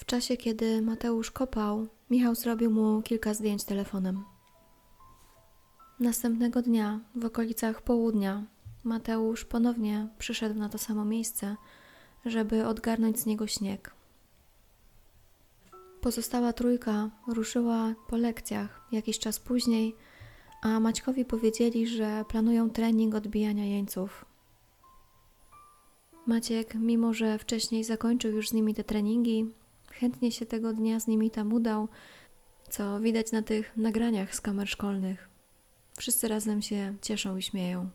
W 0.00 0.04
czasie, 0.04 0.36
kiedy 0.36 0.82
Mateusz 0.82 1.30
kopał, 1.30 1.86
Michał 2.10 2.34
zrobił 2.34 2.70
mu 2.70 3.02
kilka 3.02 3.34
zdjęć 3.34 3.64
telefonem. 3.64 4.24
Następnego 5.98 6.62
dnia, 6.62 7.00
w 7.14 7.24
okolicach 7.24 7.82
południa, 7.82 8.44
Mateusz 8.84 9.44
ponownie 9.44 10.08
przyszedł 10.18 10.54
na 10.54 10.68
to 10.68 10.78
samo 10.78 11.04
miejsce, 11.04 11.56
żeby 12.26 12.66
odgarnąć 12.66 13.20
z 13.20 13.26
niego 13.26 13.46
śnieg. 13.46 13.94
Pozostała 16.00 16.52
trójka 16.52 17.10
ruszyła 17.26 17.94
po 18.08 18.16
lekcjach 18.16 18.80
jakiś 18.92 19.18
czas 19.18 19.40
później, 19.40 19.96
a 20.62 20.80
Maćkowi 20.80 21.24
powiedzieli, 21.24 21.86
że 21.86 22.24
planują 22.28 22.70
trening 22.70 23.14
odbijania 23.14 23.64
jeńców. 23.64 24.24
Maciek, 26.26 26.74
mimo 26.74 27.14
że 27.14 27.38
wcześniej 27.38 27.84
zakończył 27.84 28.32
już 28.32 28.48
z 28.48 28.52
nimi 28.52 28.74
te 28.74 28.84
treningi, 28.84 29.59
chętnie 29.90 30.32
się 30.32 30.46
tego 30.46 30.72
dnia 30.72 31.00
z 31.00 31.06
nimi 31.06 31.30
tam 31.30 31.52
udał, 31.52 31.88
co 32.70 33.00
widać 33.00 33.32
na 33.32 33.42
tych 33.42 33.76
nagraniach 33.76 34.34
z 34.34 34.40
kamer 34.40 34.68
szkolnych. 34.68 35.28
Wszyscy 35.96 36.28
razem 36.28 36.62
się 36.62 36.94
cieszą 37.02 37.36
i 37.36 37.42
śmieją. 37.42 37.90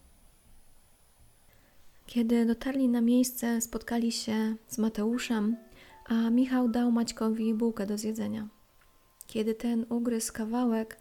Kiedy 2.06 2.46
dotarli 2.46 2.90
na 2.90 3.02
miejsce, 3.02 3.62
spotkali 3.62 4.12
się 4.12 4.56
z 4.68 4.78
Mateuszem, 4.78 5.58
a 6.06 6.30
Michał 6.30 6.70
dał 6.70 6.92
Maćkowi 6.92 7.54
bułkę 7.54 7.86
do 7.86 7.98
zjedzenia. 7.98 8.48
Kiedy 9.28 9.56
ten 9.56 9.86
ugryzł 9.90 10.34
kawałek, 10.34 11.00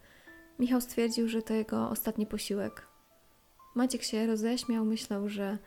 Michał 0.59 0.81
stwierdził, 0.81 1.29
że 1.29 1.43
to 1.43 1.55
jego 1.55 1.91
ostatni 1.91 2.27
posiłek. 2.27 2.87
Maciek 3.75 4.03
się 4.03 4.27
roześmiał, 4.27 4.85
myślał, 4.85 5.29
że 5.29 5.59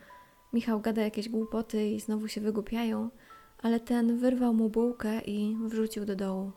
Michał 0.54 0.82
gada 0.82 1.02
jakieś 1.02 1.30
głupoty 1.30 1.90
i 1.90 2.00
znowu 2.00 2.28
się 2.28 2.42
wygłupiają, 2.42 3.10
ale 3.64 3.80
ten 3.80 4.18
wyrwał 4.18 4.54
mu 4.54 4.70
bułkę 4.70 5.22
i 5.22 5.58
wrzucił 5.66 6.06
do 6.06 6.16
dołu. 6.16 6.52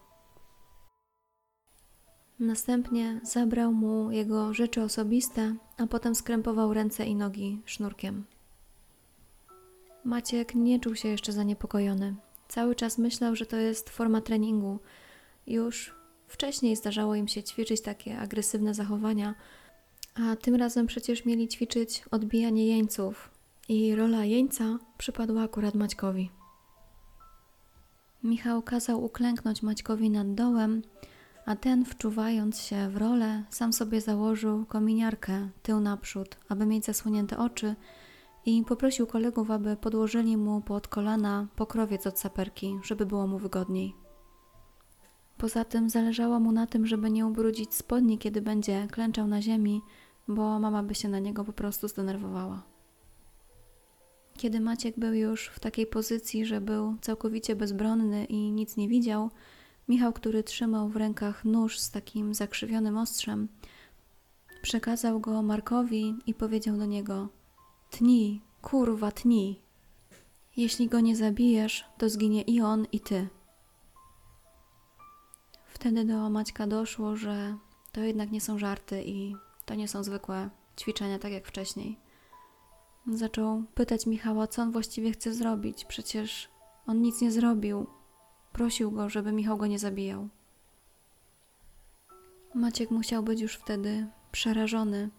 Następnie 2.38 3.20
zabrał 3.24 3.72
mu 3.72 4.10
jego 4.10 4.54
rzeczy 4.54 4.82
osobiste, 4.82 5.54
a 5.78 5.86
potem 5.86 6.14
skrępował 6.14 6.74
ręce 6.74 7.06
i 7.06 7.14
nogi 7.14 7.62
sznurkiem. 7.64 8.24
Maciek 10.04 10.54
nie 10.54 10.80
czuł 10.80 10.94
się 10.94 11.08
jeszcze 11.08 11.32
zaniepokojony. 11.32 12.14
Cały 12.48 12.74
czas 12.74 12.98
myślał, 12.98 13.36
że 13.36 13.46
to 13.46 13.56
jest 13.56 13.90
forma 13.90 14.20
treningu. 14.20 14.78
Już 15.46 15.94
wcześniej 16.28 16.76
zdarzało 16.76 17.14
im 17.14 17.28
się 17.28 17.42
ćwiczyć 17.42 17.80
takie 17.80 18.18
agresywne 18.18 18.74
zachowania, 18.74 19.34
a 20.14 20.36
tym 20.36 20.54
razem 20.54 20.86
przecież 20.86 21.24
mieli 21.24 21.48
ćwiczyć 21.48 22.04
odbijanie 22.10 22.66
jeńców, 22.66 23.30
i 23.70 23.94
rola 23.94 24.24
jeńca 24.24 24.78
przypadła 24.98 25.42
akurat 25.42 25.74
Maćkowi. 25.74 26.30
Michał 28.22 28.62
kazał 28.62 29.04
uklęknąć 29.04 29.62
Maćkowi 29.62 30.10
nad 30.10 30.34
dołem, 30.34 30.82
a 31.46 31.56
ten, 31.56 31.84
wczuwając 31.84 32.60
się 32.60 32.88
w 32.88 32.96
rolę, 32.96 33.44
sam 33.50 33.72
sobie 33.72 34.00
założył 34.00 34.66
kominiarkę 34.66 35.48
tył 35.62 35.80
naprzód, 35.80 36.36
aby 36.48 36.66
mieć 36.66 36.84
zasłonięte 36.84 37.38
oczy 37.38 37.74
i 38.46 38.64
poprosił 38.68 39.06
kolegów, 39.06 39.50
aby 39.50 39.76
podłożyli 39.76 40.36
mu 40.36 40.60
pod 40.60 40.88
kolana 40.88 41.46
pokrowiec 41.56 42.06
od 42.06 42.18
saperki, 42.18 42.78
żeby 42.84 43.06
było 43.06 43.26
mu 43.26 43.38
wygodniej. 43.38 43.94
Poza 45.38 45.64
tym 45.64 45.90
zależało 45.90 46.40
mu 46.40 46.52
na 46.52 46.66
tym, 46.66 46.86
żeby 46.86 47.10
nie 47.10 47.26
ubrudzić 47.26 47.74
spodni, 47.74 48.18
kiedy 48.18 48.42
będzie 48.42 48.86
klęczał 48.90 49.26
na 49.26 49.42
ziemi, 49.42 49.82
bo 50.28 50.58
mama 50.58 50.82
by 50.82 50.94
się 50.94 51.08
na 51.08 51.18
niego 51.18 51.44
po 51.44 51.52
prostu 51.52 51.88
zdenerwowała. 51.88 52.69
Kiedy 54.40 54.60
Maciek 54.60 54.98
był 54.98 55.14
już 55.14 55.48
w 55.48 55.60
takiej 55.60 55.86
pozycji, 55.86 56.46
że 56.46 56.60
był 56.60 56.96
całkowicie 57.00 57.56
bezbronny 57.56 58.24
i 58.24 58.52
nic 58.52 58.76
nie 58.76 58.88
widział, 58.88 59.30
Michał, 59.88 60.12
który 60.12 60.42
trzymał 60.42 60.88
w 60.88 60.96
rękach 60.96 61.44
nóż 61.44 61.78
z 61.78 61.90
takim 61.90 62.34
zakrzywionym 62.34 62.98
ostrzem, 62.98 63.48
przekazał 64.62 65.20
go 65.20 65.42
Markowi 65.42 66.14
i 66.26 66.34
powiedział 66.34 66.76
do 66.76 66.86
niego: 66.86 67.28
Tnij, 67.90 68.40
kurwa, 68.62 69.12
tnij. 69.12 69.60
Jeśli 70.56 70.88
go 70.88 71.00
nie 71.00 71.16
zabijesz, 71.16 71.84
to 71.98 72.08
zginie 72.08 72.42
i 72.42 72.60
on, 72.60 72.86
i 72.92 73.00
ty. 73.00 73.28
Wtedy 75.66 76.04
do 76.04 76.30
Maćka 76.30 76.66
doszło, 76.66 77.16
że 77.16 77.56
to 77.92 78.00
jednak 78.00 78.30
nie 78.30 78.40
są 78.40 78.58
żarty 78.58 79.02
i 79.06 79.36
to 79.64 79.74
nie 79.74 79.88
są 79.88 80.02
zwykłe 80.04 80.50
ćwiczenia, 80.78 81.18
tak 81.18 81.32
jak 81.32 81.46
wcześniej. 81.46 82.09
Zaczął 83.06 83.62
pytać 83.74 84.06
Michała, 84.06 84.46
co 84.46 84.62
on 84.62 84.72
właściwie 84.72 85.12
chce 85.12 85.34
zrobić. 85.34 85.84
Przecież 85.84 86.48
on 86.86 87.02
nic 87.02 87.20
nie 87.20 87.30
zrobił. 87.30 87.86
Prosił 88.52 88.90
go, 88.90 89.08
żeby 89.08 89.32
Michał 89.32 89.56
go 89.56 89.66
nie 89.66 89.78
zabijał. 89.78 90.28
Maciek 92.54 92.90
musiał 92.90 93.22
być 93.22 93.40
już 93.40 93.56
wtedy 93.56 94.06
przerażony, 94.32 95.10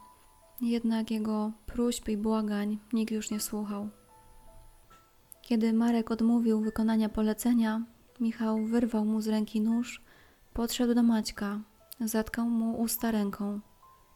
jednak 0.61 1.11
jego 1.11 1.51
próśb 1.65 2.09
i 2.09 2.17
błagań 2.17 2.79
nikt 2.93 3.11
już 3.11 3.31
nie 3.31 3.39
słuchał. 3.39 3.89
Kiedy 5.41 5.73
Marek 5.73 6.11
odmówił 6.11 6.61
wykonania 6.61 7.09
polecenia, 7.09 7.85
Michał 8.19 8.65
wyrwał 8.65 9.05
mu 9.05 9.21
z 9.21 9.27
ręki 9.27 9.61
nóż, 9.61 10.01
podszedł 10.53 10.93
do 10.93 11.03
Maćka, 11.03 11.59
zatkał 11.99 12.45
mu 12.45 12.81
usta 12.81 13.11
ręką 13.11 13.59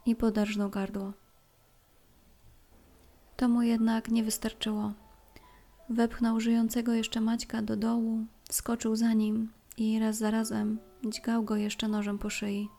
i 0.05 0.15
podarżnął 0.15 0.69
gardło. 0.69 1.13
To 3.35 3.49
mu 3.49 3.61
jednak 3.61 4.11
nie 4.11 4.23
wystarczyło. 4.23 4.93
Wepchnął 5.89 6.39
żyjącego 6.39 6.93
jeszcze 6.93 7.21
Maćka 7.21 7.61
do 7.61 7.77
dołu, 7.77 8.25
skoczył 8.49 8.95
za 8.95 9.13
nim 9.13 9.51
i 9.77 9.99
raz 9.99 10.17
za 10.17 10.31
razem 10.31 10.79
dźgał 11.05 11.43
go 11.43 11.55
jeszcze 11.55 11.87
nożem 11.87 12.17
po 12.19 12.29
szyi. 12.29 12.69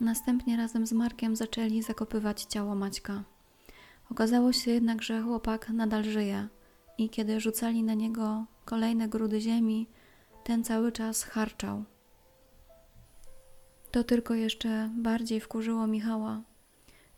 Następnie 0.00 0.56
razem 0.56 0.86
z 0.86 0.92
Markiem 0.92 1.36
zaczęli 1.36 1.82
zakopywać 1.82 2.42
ciało 2.42 2.74
Maćka. 2.74 3.24
Okazało 4.10 4.52
się 4.52 4.70
jednak, 4.70 5.02
że 5.02 5.22
chłopak 5.22 5.68
nadal 5.68 6.04
żyje 6.04 6.48
i 6.98 7.10
kiedy 7.10 7.40
rzucali 7.40 7.82
na 7.82 7.94
niego 7.94 8.44
kolejne 8.64 9.08
grudy 9.08 9.40
ziemi, 9.40 9.86
ten 10.44 10.64
cały 10.64 10.92
czas 10.92 11.22
harczał. 11.22 11.84
To 13.90 14.04
tylko 14.04 14.34
jeszcze 14.34 14.90
bardziej 14.96 15.40
wkurzyło 15.40 15.86
Michała, 15.86 16.40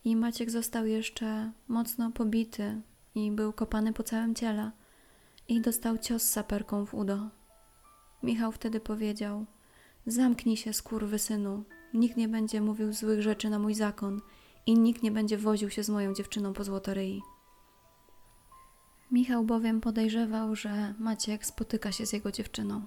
i 0.07 0.17
Maciek 0.17 0.51
został 0.51 0.87
jeszcze 0.87 1.53
mocno 1.69 2.13
pobity 2.13 2.81
i 3.15 3.31
był 3.31 3.53
kopany 3.53 3.93
po 3.93 4.03
całym 4.03 4.35
ciele 4.35 4.71
i 5.49 5.61
dostał 5.61 5.99
cios 5.99 6.23
saperką 6.23 6.87
w 6.87 6.95
udo. 6.95 7.29
Michał 8.23 8.53
wtedy 8.53 8.81
powiedział: 8.81 9.47
Zamknij 10.07 10.57
się, 10.57 10.71
synu. 11.19 11.65
Nikt 11.95 12.17
nie 12.17 12.29
będzie 12.29 12.61
mówił 12.61 12.93
złych 12.93 13.23
rzeczy 13.23 13.51
na 13.51 13.59
mój 13.59 13.75
zakon 13.75 14.21
i 14.67 14.79
nikt 14.79 15.03
nie 15.03 15.11
będzie 15.11 15.39
woził 15.39 15.71
się 15.71 15.83
z 15.83 15.89
moją 15.89 16.15
dziewczyną 16.15 16.53
po 16.53 16.65
złotoryi. 16.65 17.23
Michał 19.11 19.45
bowiem 19.45 19.81
podejrzewał, 19.81 20.57
że 20.57 20.95
Maciek 20.99 21.47
spotyka 21.47 21.93
się 21.93 22.07
z 22.07 22.13
jego 22.13 22.33
dziewczyną. 22.33 22.83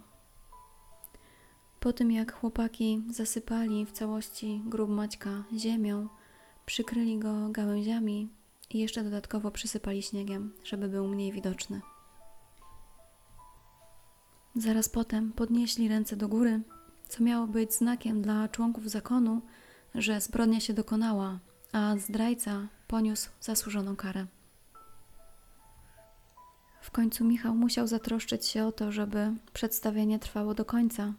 Po 1.79 1.93
tym 1.93 2.11
jak 2.11 2.33
chłopaki 2.33 3.03
zasypali 3.09 3.85
w 3.85 3.91
całości 3.91 4.61
grób 4.65 4.89
Maćka 4.89 5.43
ziemią, 5.57 6.07
Przykryli 6.69 7.19
go 7.19 7.49
gałęziami 7.49 8.29
i 8.69 8.79
jeszcze 8.79 9.03
dodatkowo 9.03 9.51
przysypali 9.51 10.03
śniegiem, 10.03 10.53
żeby 10.63 10.87
był 10.87 11.07
mniej 11.07 11.31
widoczny. 11.31 11.81
Zaraz 14.55 14.89
potem 14.89 15.31
podnieśli 15.33 15.87
ręce 15.87 16.15
do 16.15 16.27
góry, 16.27 16.61
co 17.07 17.23
miało 17.23 17.47
być 17.47 17.73
znakiem 17.73 18.21
dla 18.21 18.47
członków 18.47 18.89
zakonu, 18.89 19.41
że 19.95 20.21
zbrodnia 20.21 20.59
się 20.59 20.73
dokonała, 20.73 21.39
a 21.73 21.97
zdrajca 21.97 22.67
poniósł 22.87 23.29
zasłużoną 23.41 23.95
karę. 23.95 24.25
W 26.81 26.91
końcu 26.91 27.25
Michał 27.25 27.55
musiał 27.55 27.87
zatroszczyć 27.87 28.45
się 28.45 28.65
o 28.65 28.71
to, 28.71 28.91
żeby 28.91 29.33
przedstawienie 29.53 30.19
trwało 30.19 30.53
do 30.53 30.65
końca, 30.65 31.13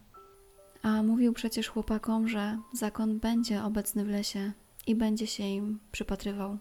a 0.81 1.03
mówił 1.03 1.33
przecież 1.33 1.67
chłopakom, 1.67 2.27
że 2.27 2.57
zakon 2.73 3.19
będzie 3.19 3.63
obecny 3.63 4.05
w 4.05 4.09
lesie 4.09 4.53
i 4.87 4.95
będzie 4.95 5.27
się 5.27 5.43
im 5.43 5.79
przypatrywał. 5.91 6.57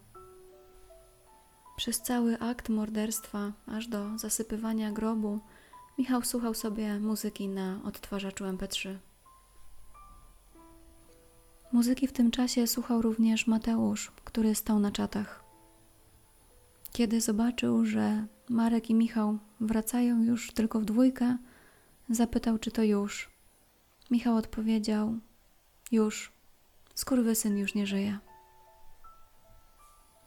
Przez 1.76 2.02
cały 2.02 2.38
akt 2.38 2.68
morderstwa, 2.68 3.52
aż 3.66 3.88
do 3.88 4.18
zasypywania 4.18 4.92
grobu, 4.92 5.40
Michał 5.98 6.22
słuchał 6.22 6.54
sobie 6.54 7.00
muzyki 7.00 7.48
na 7.48 7.80
odtwarzaczu 7.84 8.44
MP3. 8.44 8.96
Muzyki 11.72 12.06
w 12.06 12.12
tym 12.12 12.30
czasie 12.30 12.66
słuchał 12.66 13.02
również 13.02 13.46
Mateusz, 13.46 14.12
który 14.24 14.54
stał 14.54 14.78
na 14.78 14.90
czatach. 14.90 15.44
Kiedy 16.92 17.20
zobaczył, 17.20 17.84
że 17.84 18.26
Marek 18.48 18.90
i 18.90 18.94
Michał 18.94 19.38
wracają 19.60 20.22
już 20.22 20.52
tylko 20.52 20.80
w 20.80 20.84
dwójkę, 20.84 21.36
zapytał, 22.10 22.58
czy 22.58 22.70
to 22.70 22.82
już. 22.82 23.30
Michał 24.10 24.36
odpowiedział: 24.36 25.14
Już, 25.92 26.32
skurwysyn 27.00 27.58
już 27.58 27.74
nie 27.74 27.86
żyje. 27.86 28.18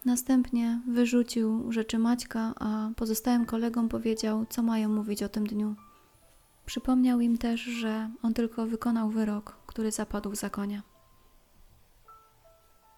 Następnie 0.06 0.82
wyrzucił 0.88 1.72
rzeczy 1.72 1.98
Maćka, 2.00 2.54
a 2.60 2.90
pozostałym 2.96 3.46
kolegom 3.46 3.90
powiedział, 3.90 4.46
co 4.50 4.64
mają 4.64 4.90
mówić 4.90 5.24
o 5.24 5.30
tym 5.30 5.48
dniu. 5.48 5.76
Przypomniał 6.66 7.20
im 7.20 7.38
też, 7.38 7.62
że 7.62 8.10
on 8.22 8.34
tylko 8.34 8.66
wykonał 8.66 9.10
wyrok, 9.10 9.58
który 9.68 9.92
zapadł 9.92 10.32
w 10.32 10.36
zakonie. 10.36 10.82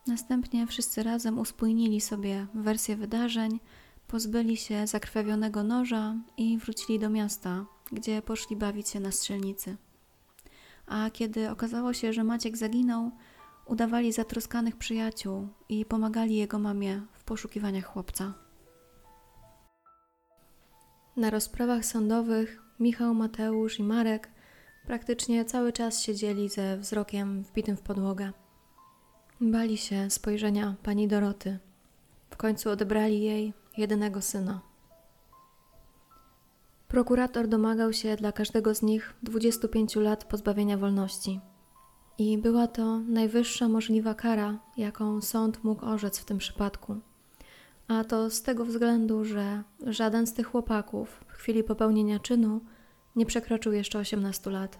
Następnie 0.07 0.67
wszyscy 0.67 1.03
razem 1.03 1.39
uspójnili 1.39 2.01
sobie 2.01 2.47
wersję 2.53 2.95
wydarzeń, 2.95 3.59
pozbyli 4.07 4.57
się 4.57 4.87
zakrwawionego 4.87 5.63
noża 5.63 6.15
i 6.37 6.57
wrócili 6.57 6.99
do 6.99 7.09
miasta, 7.09 7.65
gdzie 7.91 8.21
poszli 8.21 8.55
bawić 8.55 8.89
się 8.89 8.99
na 8.99 9.11
strzelnicy. 9.11 9.77
A 10.87 11.09
kiedy 11.09 11.49
okazało 11.49 11.93
się, 11.93 12.13
że 12.13 12.23
Maciek 12.23 12.57
zaginął, 12.57 13.11
udawali 13.65 14.11
zatroskanych 14.11 14.75
przyjaciół 14.75 15.47
i 15.69 15.85
pomagali 15.85 16.35
jego 16.35 16.59
mamie 16.59 17.01
w 17.13 17.23
poszukiwaniach 17.23 17.85
chłopca. 17.85 18.33
Na 21.17 21.29
rozprawach 21.29 21.85
sądowych 21.85 22.61
Michał, 22.79 23.13
Mateusz 23.13 23.79
i 23.79 23.83
Marek 23.83 24.29
praktycznie 24.85 25.45
cały 25.45 25.73
czas 25.73 26.01
siedzieli 26.01 26.49
ze 26.49 26.77
wzrokiem 26.77 27.43
wbitym 27.43 27.77
w 27.77 27.81
podłogę. 27.81 28.31
Bali 29.41 29.77
się 29.77 30.09
spojrzenia 30.09 30.75
pani 30.83 31.07
Doroty. 31.07 31.59
W 32.29 32.37
końcu 32.37 32.69
odebrali 32.69 33.21
jej 33.21 33.53
jedynego 33.77 34.21
syna. 34.21 34.61
Prokurator 36.87 37.47
domagał 37.47 37.93
się 37.93 38.15
dla 38.15 38.31
każdego 38.31 38.75
z 38.75 38.81
nich 38.81 39.13
25 39.23 39.95
lat 39.95 40.23
pozbawienia 40.25 40.77
wolności. 40.77 41.39
I 42.17 42.37
była 42.37 42.67
to 42.67 42.99
najwyższa 42.99 43.69
możliwa 43.69 44.13
kara, 44.13 44.59
jaką 44.77 45.21
sąd 45.21 45.63
mógł 45.63 45.85
orzec 45.85 46.19
w 46.19 46.25
tym 46.25 46.37
przypadku. 46.37 46.95
A 47.87 48.03
to 48.03 48.29
z 48.29 48.41
tego 48.41 48.65
względu, 48.65 49.25
że 49.25 49.63
żaden 49.87 50.27
z 50.27 50.33
tych 50.33 50.47
chłopaków 50.47 51.25
w 51.27 51.31
chwili 51.31 51.63
popełnienia 51.63 52.19
czynu 52.19 52.61
nie 53.15 53.25
przekroczył 53.25 53.73
jeszcze 53.73 53.99
18 53.99 54.49
lat. 54.49 54.77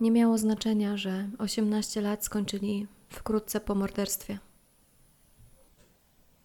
Nie 0.00 0.10
miało 0.10 0.38
znaczenia, 0.38 0.96
że 0.96 1.30
18 1.38 2.00
lat 2.00 2.24
skończyli 2.24 2.86
wkrótce 3.08 3.60
po 3.60 3.74
morderstwie. 3.74 4.38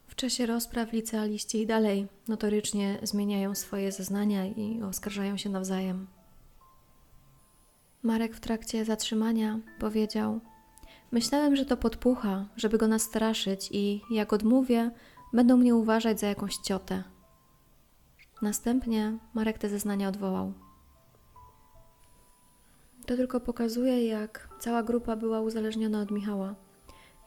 W 0.08 0.16
czasie 0.16 0.46
rozpraw 0.46 0.94
licealiści 0.94 1.68
dalej 1.68 2.08
notorycznie 2.28 3.00
zmieniają 3.04 3.56
swoje 3.56 3.92
zeznania 3.92 4.46
i 4.46 4.82
oskarżają 4.82 5.38
się 5.38 5.50
nawzajem. 5.50 6.08
Marek 8.04 8.36
w 8.36 8.40
trakcie 8.40 8.86
zatrzymania 8.86 9.60
powiedział: 9.80 10.40
Myślałem, 11.12 11.56
że 11.56 11.66
to 11.66 11.78
podpucha, 11.78 12.46
żeby 12.56 12.78
go 12.78 12.88
nastraszyć, 12.88 13.70
i 13.72 14.02
jak 14.12 14.34
odmówię, 14.34 14.92
będą 15.34 15.58
mnie 15.58 15.76
uważać 15.76 16.20
za 16.20 16.28
jakąś 16.28 16.58
ciotę. 16.58 17.04
Następnie 18.42 19.18
Marek 19.34 19.58
te 19.58 19.70
zeznania 19.70 20.08
odwołał. 20.08 20.54
To 23.06 23.16
tylko 23.16 23.40
pokazuje, 23.40 24.08
jak 24.08 24.50
cała 24.60 24.84
grupa 24.84 25.16
była 25.16 25.42
uzależniona 25.42 26.02
od 26.02 26.12
Michała. 26.12 26.56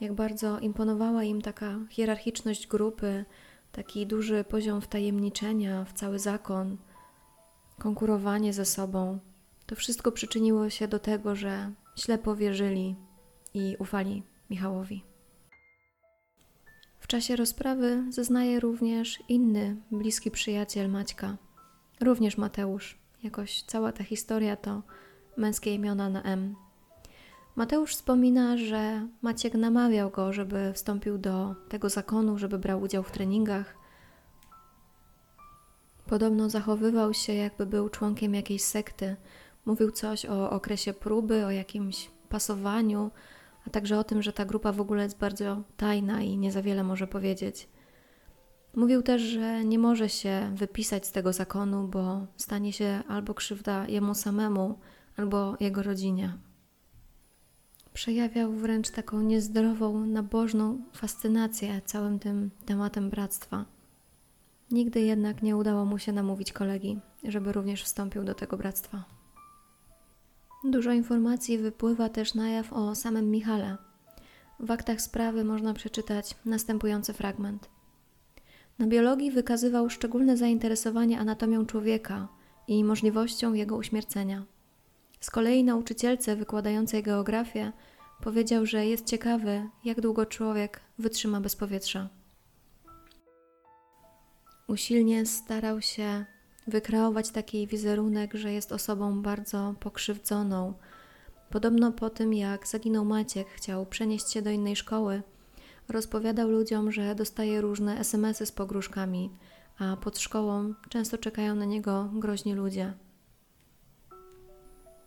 Jak 0.01 0.13
bardzo 0.13 0.59
imponowała 0.59 1.25
im 1.25 1.43
taka 1.43 1.79
hierarchiczność 1.91 2.67
grupy, 2.67 3.25
taki 3.73 4.07
duży 4.07 4.45
poziom 4.45 4.81
wtajemniczenia 4.81 5.85
w 5.85 5.93
cały 5.93 6.19
zakon, 6.19 6.77
konkurowanie 7.79 8.53
ze 8.53 8.65
sobą. 8.65 9.19
To 9.67 9.77
wszystko 9.77 10.13
przyczyniło 10.13 10.71
się 10.71 10.89
do 10.89 10.99
tego, 10.99 11.37
że 11.37 11.73
ślepo 11.97 12.37
wierzyli 12.37 12.97
i 13.55 13.77
ufali 13.79 14.23
Michałowi. 14.51 15.05
W 17.01 17.07
czasie 17.07 17.37
rozprawy 17.37 18.05
zeznaje 18.09 18.61
również 18.61 19.19
inny 19.29 19.77
bliski 19.91 20.31
przyjaciel 20.31 20.91
Maćka, 20.91 21.37
również 22.01 22.39
Mateusz. 22.39 22.99
Jakoś 23.23 23.63
cała 23.63 23.93
ta 23.93 24.05
historia 24.05 24.57
to 24.57 24.83
męskie 25.37 25.75
imiona 25.75 26.09
na 26.09 26.23
M. 26.23 26.57
Mateusz 27.57 27.95
wspomina, 27.95 28.57
że 28.57 29.09
Maciek 29.23 29.55
namawiał 29.55 30.11
go, 30.11 30.33
żeby 30.33 30.73
wstąpił 30.73 31.19
do 31.19 31.55
tego 31.69 31.89
zakonu, 31.89 32.39
żeby 32.39 32.59
brał 32.59 32.83
udział 32.83 33.03
w 33.03 33.11
treningach. 33.11 33.77
Podobno 36.07 36.51
zachowywał 36.51 37.15
się, 37.15 37.35
jakby 37.35 37.67
był 37.67 37.89
członkiem 37.89 38.35
jakiejś 38.35 38.63
sekty. 38.63 39.17
Mówił 39.65 39.91
coś 39.91 40.27
o 40.27 40.51
okresie 40.51 40.95
próby, 40.95 41.47
o 41.47 41.51
jakimś 41.51 42.11
pasowaniu, 42.29 43.11
a 43.67 43.71
także 43.71 43.99
o 43.99 44.05
tym, 44.05 44.23
że 44.23 44.33
ta 44.33 44.45
grupa 44.45 44.73
w 44.73 44.81
ogóle 44.81 45.03
jest 45.03 45.19
bardzo 45.19 45.63
tajna 45.77 46.23
i 46.23 46.39
nie 46.39 46.53
za 46.53 46.63
wiele 46.63 46.85
może 46.85 47.07
powiedzieć. 47.07 47.69
Mówił 48.77 49.03
też, 49.03 49.23
że 49.23 49.65
nie 49.65 49.79
może 49.79 50.09
się 50.09 50.53
wypisać 50.55 51.07
z 51.07 51.13
tego 51.13 51.33
zakonu, 51.33 51.89
bo 51.89 52.27
stanie 52.37 52.73
się 52.73 53.03
albo 53.09 53.35
krzywda 53.35 53.89
jemu 53.89 54.15
samemu, 54.15 54.79
albo 55.17 55.57
jego 55.61 55.83
rodzinie. 55.83 56.39
Przejawiał 57.93 58.53
wręcz 58.53 58.91
taką 58.91 59.21
niezdrową, 59.21 60.07
nabożną 60.07 60.79
fascynację 60.93 61.81
całym 61.85 62.19
tym 62.19 62.51
tematem 62.67 63.11
bractwa. 63.11 63.65
Nigdy 64.71 65.01
jednak 65.01 65.43
nie 65.43 65.57
udało 65.57 65.85
mu 65.85 65.99
się 65.99 66.13
namówić 66.13 66.53
kolegi, 66.53 66.99
żeby 67.25 67.53
również 67.53 67.85
wstąpił 67.85 68.25
do 68.25 68.35
tego 68.35 68.57
bractwa. 68.57 69.14
Dużo 70.65 70.93
informacji 70.93 71.59
wypływa 71.59 72.09
też 72.09 72.35
na 72.35 72.49
jaw 72.49 72.73
o 72.73 72.95
samym 72.95 73.31
Michale. 73.31 73.77
W 74.61 74.71
aktach 74.71 75.01
sprawy 75.01 75.45
można 75.45 75.75
przeczytać 75.75 76.37
następujący 76.45 77.13
fragment. 77.13 77.71
Na 78.79 78.87
biologii 78.87 79.31
wykazywał 79.31 79.91
szczególne 79.91 80.37
zainteresowanie 80.37 81.19
anatomią 81.19 81.67
człowieka 81.67 82.29
i 82.69 82.85
możliwością 82.85 83.53
jego 83.53 83.77
uśmiercenia. 83.77 84.45
Z 85.21 85.31
kolei 85.31 85.65
nauczycielce 85.65 86.37
wykładającej 86.37 87.03
geografię 87.03 87.73
powiedział, 88.23 88.67
że 88.67 88.87
jest 88.87 89.07
ciekawy, 89.07 89.69
jak 89.85 90.01
długo 90.01 90.27
człowiek 90.27 90.81
wytrzyma 90.99 91.41
bez 91.41 91.57
powietrza. 91.57 92.09
Usilnie 94.69 95.27
starał 95.27 95.83
się 95.83 96.25
wykreować 96.67 97.31
taki 97.31 97.67
wizerunek, 97.67 98.35
że 98.35 98.53
jest 98.53 98.73
osobą 98.73 99.23
bardzo 99.23 99.75
pokrzywdzoną. 99.81 100.75
Podobno 101.51 101.93
po 101.93 102.11
tym, 102.11 102.35
jak 102.35 102.67
zaginął 102.67 103.05
Maciek, 103.05 103.49
chciał 103.49 103.87
przenieść 103.87 104.31
się 104.33 104.43
do 104.43 104.51
innej 104.51 104.77
szkoły, 104.77 105.23
rozpowiadał 105.89 106.49
ludziom, 106.49 106.93
że 106.93 107.15
dostaje 107.15 107.61
różne 107.61 107.99
SMSy 107.99 108.47
z 108.47 108.53
pogróżkami, 108.53 109.31
a 109.79 109.97
pod 109.97 110.19
szkołą 110.19 110.75
często 110.89 111.19
czekają 111.19 111.55
na 111.55 111.65
niego 111.65 112.11
groźni 112.13 112.55
ludzie. 112.55 112.93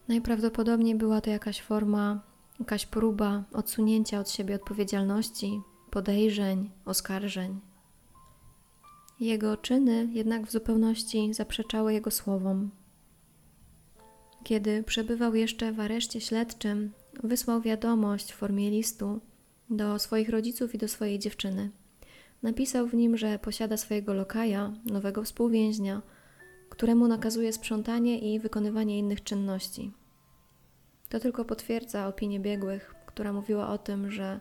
Najprawdopodobniej 0.07 0.95
była 0.95 1.21
to 1.21 1.29
jakaś 1.29 1.61
forma, 1.61 2.19
jakaś 2.59 2.85
próba 2.85 3.43
odsunięcia 3.53 4.19
od 4.19 4.29
siebie 4.29 4.55
odpowiedzialności, 4.55 5.61
podejrzeń, 5.91 6.71
oskarżeń. 6.85 7.66
Jego 9.19 9.57
czyny 9.57 10.09
jednak 10.11 10.45
w 10.45 10.51
zupełności 10.51 11.33
zaprzeczały 11.33 11.93
jego 11.93 12.11
słowom. 12.11 12.71
Kiedy 14.43 14.83
przebywał 14.83 15.35
jeszcze 15.35 15.71
w 15.71 15.79
areszcie 15.79 16.21
śledczym, 16.21 16.91
wysłał 17.23 17.61
wiadomość 17.61 18.31
w 18.31 18.35
formie 18.35 18.71
listu 18.71 19.21
do 19.69 19.99
swoich 19.99 20.29
rodziców 20.29 20.75
i 20.75 20.77
do 20.77 20.87
swojej 20.87 21.19
dziewczyny. 21.19 21.69
Napisał 22.43 22.87
w 22.87 22.93
nim, 22.93 23.17
że 23.17 23.39
posiada 23.39 23.77
swojego 23.77 24.13
lokaja, 24.13 24.73
nowego 24.85 25.23
współwięźnia, 25.23 26.01
któremu 26.69 27.07
nakazuje 27.07 27.53
sprzątanie 27.53 28.33
i 28.33 28.39
wykonywanie 28.39 28.99
innych 28.99 29.23
czynności. 29.23 29.91
To 31.09 31.19
tylko 31.19 31.45
potwierdza 31.45 32.07
opinię 32.07 32.39
biegłych, 32.39 32.95
która 33.05 33.33
mówiła 33.33 33.69
o 33.69 33.77
tym, 33.77 34.11
że 34.11 34.39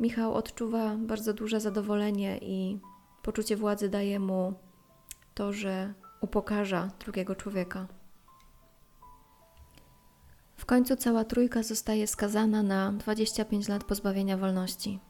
Michał 0.00 0.34
odczuwa 0.34 0.96
bardzo 0.96 1.34
duże 1.34 1.60
zadowolenie 1.60 2.38
i 2.42 2.78
poczucie 3.26 3.56
władzy 3.56 3.88
daje 3.88 4.18
mu 4.20 4.54
to, 5.34 5.52
że 5.52 5.94
upokarza 6.20 6.90
drugiego 6.98 7.34
człowieka. 7.34 7.86
W 10.56 10.66
końcu 10.66 10.96
cała 10.96 11.24
trójka 11.24 11.62
zostaje 11.62 12.06
skazana 12.06 12.62
na 12.62 12.92
25 12.92 13.68
lat 13.68 13.84
pozbawienia 13.84 14.36
wolności. 14.36 15.00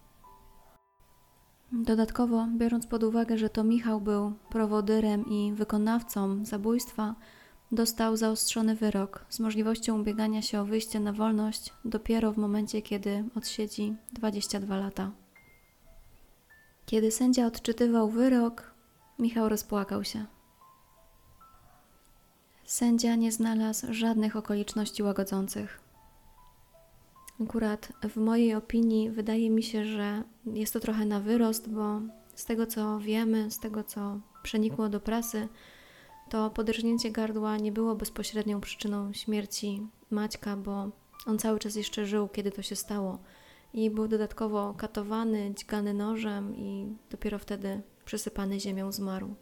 Dodatkowo, 1.73 2.47
biorąc 2.57 2.87
pod 2.87 3.03
uwagę, 3.03 3.39
że 3.39 3.51
to 3.51 3.65
Michał 3.65 4.01
był 4.01 4.33
prowodyrem 4.51 5.27
i 5.27 5.53
wykonawcą 5.53 6.45
zabójstwa, 6.45 7.15
dostał 7.73 8.17
zaostrzony 8.17 8.77
wyrok 8.77 9.25
z 9.29 9.41
możliwością 9.41 10.01
ubiegania 10.01 10.43
się 10.43 10.61
o 10.61 10.65
wyjście 10.65 11.01
na 11.01 11.13
wolność 11.13 11.73
dopiero 11.85 12.33
w 12.33 12.37
momencie, 12.37 12.83
kiedy 12.83 13.25
odsiedzi 13.35 13.95
22 14.13 14.77
lata. 14.77 15.26
Kiedy 16.87 17.11
sędzia 17.11 17.47
odczytywał 17.47 18.11
wyrok, 18.11 18.77
Michał 19.19 19.49
rozpłakał 19.49 20.05
się. 20.05 20.25
Sędzia 22.65 23.15
nie 23.15 23.33
znalazł 23.33 23.87
żadnych 23.91 24.37
okoliczności 24.37 25.03
łagodzących. 25.03 25.81
Akurat 27.43 27.93
w 28.03 28.17
mojej 28.17 28.55
opinii 28.55 29.11
wydaje 29.11 29.51
mi 29.51 29.63
się, 29.63 29.85
że 29.85 30.23
jest 30.47 30.73
to 30.73 30.81
trochę 30.81 31.05
na 31.05 31.21
wyrost, 31.21 31.71
bo 31.71 32.01
z 32.35 32.45
tego 32.45 32.67
co 32.67 32.99
wiemy, 32.99 33.51
z 33.51 33.59
tego 33.59 33.85
co 33.85 34.21
przenikło 34.43 34.89
do 34.89 35.01
prasy, 35.01 35.49
to 36.31 36.51
podrżnięcie 36.51 37.11
gardła 37.11 37.57
nie 37.57 37.73
było 37.73 37.95
bezpośrednią 37.95 38.61
przyczyną 38.61 39.13
śmierci 39.13 39.87
Maćka, 40.11 40.57
bo 40.57 40.91
on 41.27 41.39
cały 41.39 41.59
czas 41.59 41.75
jeszcze 41.75 42.07
żył, 42.07 42.29
kiedy 42.29 42.51
to 42.51 42.63
się 42.63 42.77
stało. 42.77 43.19
I 43.77 43.91
był 43.91 44.09
dodatkowo 44.09 44.75
katowany, 44.75 45.55
dźgany 45.55 45.95
nożem 45.95 46.57
i 46.57 46.97
dopiero 47.11 47.39
wtedy 47.39 47.83
przysypany 48.05 48.61
ziemią 48.61 48.93
zmarł. 48.93 49.35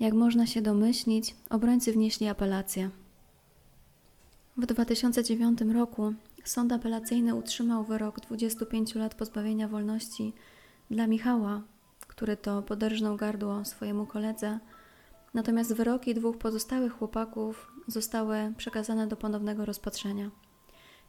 Jak 0.00 0.14
można 0.14 0.46
się 0.46 0.62
domyślić, 0.62 1.36
obrońcy 1.50 1.92
wnieśli 1.92 2.28
apelację. 2.28 2.90
W 4.56 4.66
2009 4.66 5.60
roku 5.60 6.14
sąd 6.44 6.72
apelacyjny 6.72 7.34
utrzymał 7.34 7.84
wyrok 7.84 8.20
25 8.20 8.94
lat 8.94 9.14
pozbawienia 9.14 9.68
wolności 9.68 10.32
dla 10.90 11.06
Michała, 11.06 11.62
który 12.06 12.36
to 12.36 12.62
poderżnął 12.62 13.16
gardło 13.16 13.64
swojemu 13.64 14.06
koledze, 14.06 14.58
natomiast 15.34 15.74
wyroki 15.74 16.14
dwóch 16.14 16.38
pozostałych 16.38 16.92
chłopaków 16.92 17.72
zostały 17.86 18.54
przekazane 18.56 19.06
do 19.06 19.16
ponownego 19.16 19.64
rozpatrzenia. 19.64 20.30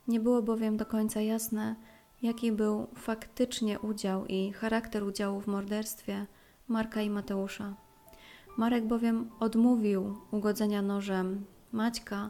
Nie 0.08 0.20
było 0.20 0.41
bowiem 0.41 0.78
do 0.78 0.86
końca 0.86 1.22
jasne, 1.22 1.76
jaki 2.22 2.52
był 2.52 2.88
faktycznie 2.95 3.80
udział 3.80 4.26
i 4.26 4.52
charakter 4.52 5.04
udziału 5.04 5.41
w 5.41 5.47
morderstwie 5.47 6.26
Marka 6.68 7.02
i 7.02 7.10
Mateusza. 7.10 7.74
Marek 8.58 8.88
bowiem 8.88 9.30
odmówił 9.39 10.16
ugodzenia 10.32 10.82
nożem 10.82 11.45
Maćka, 11.72 12.30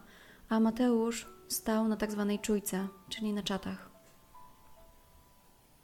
a 0.50 0.60
Mateusz 0.60 1.28
stał 1.48 1.88
na 1.88 1.98
tak 1.98 2.12
zwanej 2.12 2.40
czujce, 2.40 2.88
czyli 3.10 3.34
na 3.34 3.44
czatach. 3.44 3.90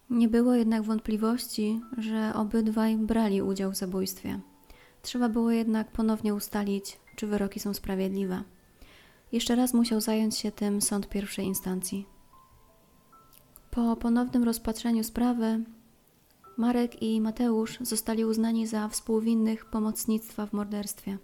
Nie 0.09 0.27
było 0.27 0.55
jednak 0.55 0.83
wątpliwości, 0.83 1.81
że 1.97 2.33
obydwaj 2.35 2.97
brali 2.97 3.41
udział 3.41 3.71
w 3.71 3.75
zabójstwie. 3.75 4.39
Trzeba 5.01 5.29
było 5.29 5.51
jednak 5.51 5.91
ponownie 5.91 6.33
ustalić, 6.35 6.99
czy 7.15 7.27
wyroki 7.27 7.59
są 7.59 7.73
sprawiedliwe. 7.73 8.43
Jeszcze 9.31 9.55
raz 9.55 9.73
musiał 9.73 10.01
zająć 10.01 10.37
się 10.37 10.51
tym 10.51 10.81
sąd 10.81 11.09
pierwszej 11.09 11.45
instancji. 11.45 12.05
Po 13.71 13.95
ponownym 13.95 14.43
rozpatrzeniu 14.43 15.03
sprawy, 15.03 15.63
Marek 16.57 17.01
i 17.01 17.21
Mateusz 17.21 17.77
zostali 17.81 18.25
uznani 18.25 18.67
za 18.67 18.89
współwinnych 18.89 19.65
pomocnictwa 19.65 20.45
w 20.45 20.53
morderstwie. 20.53 21.17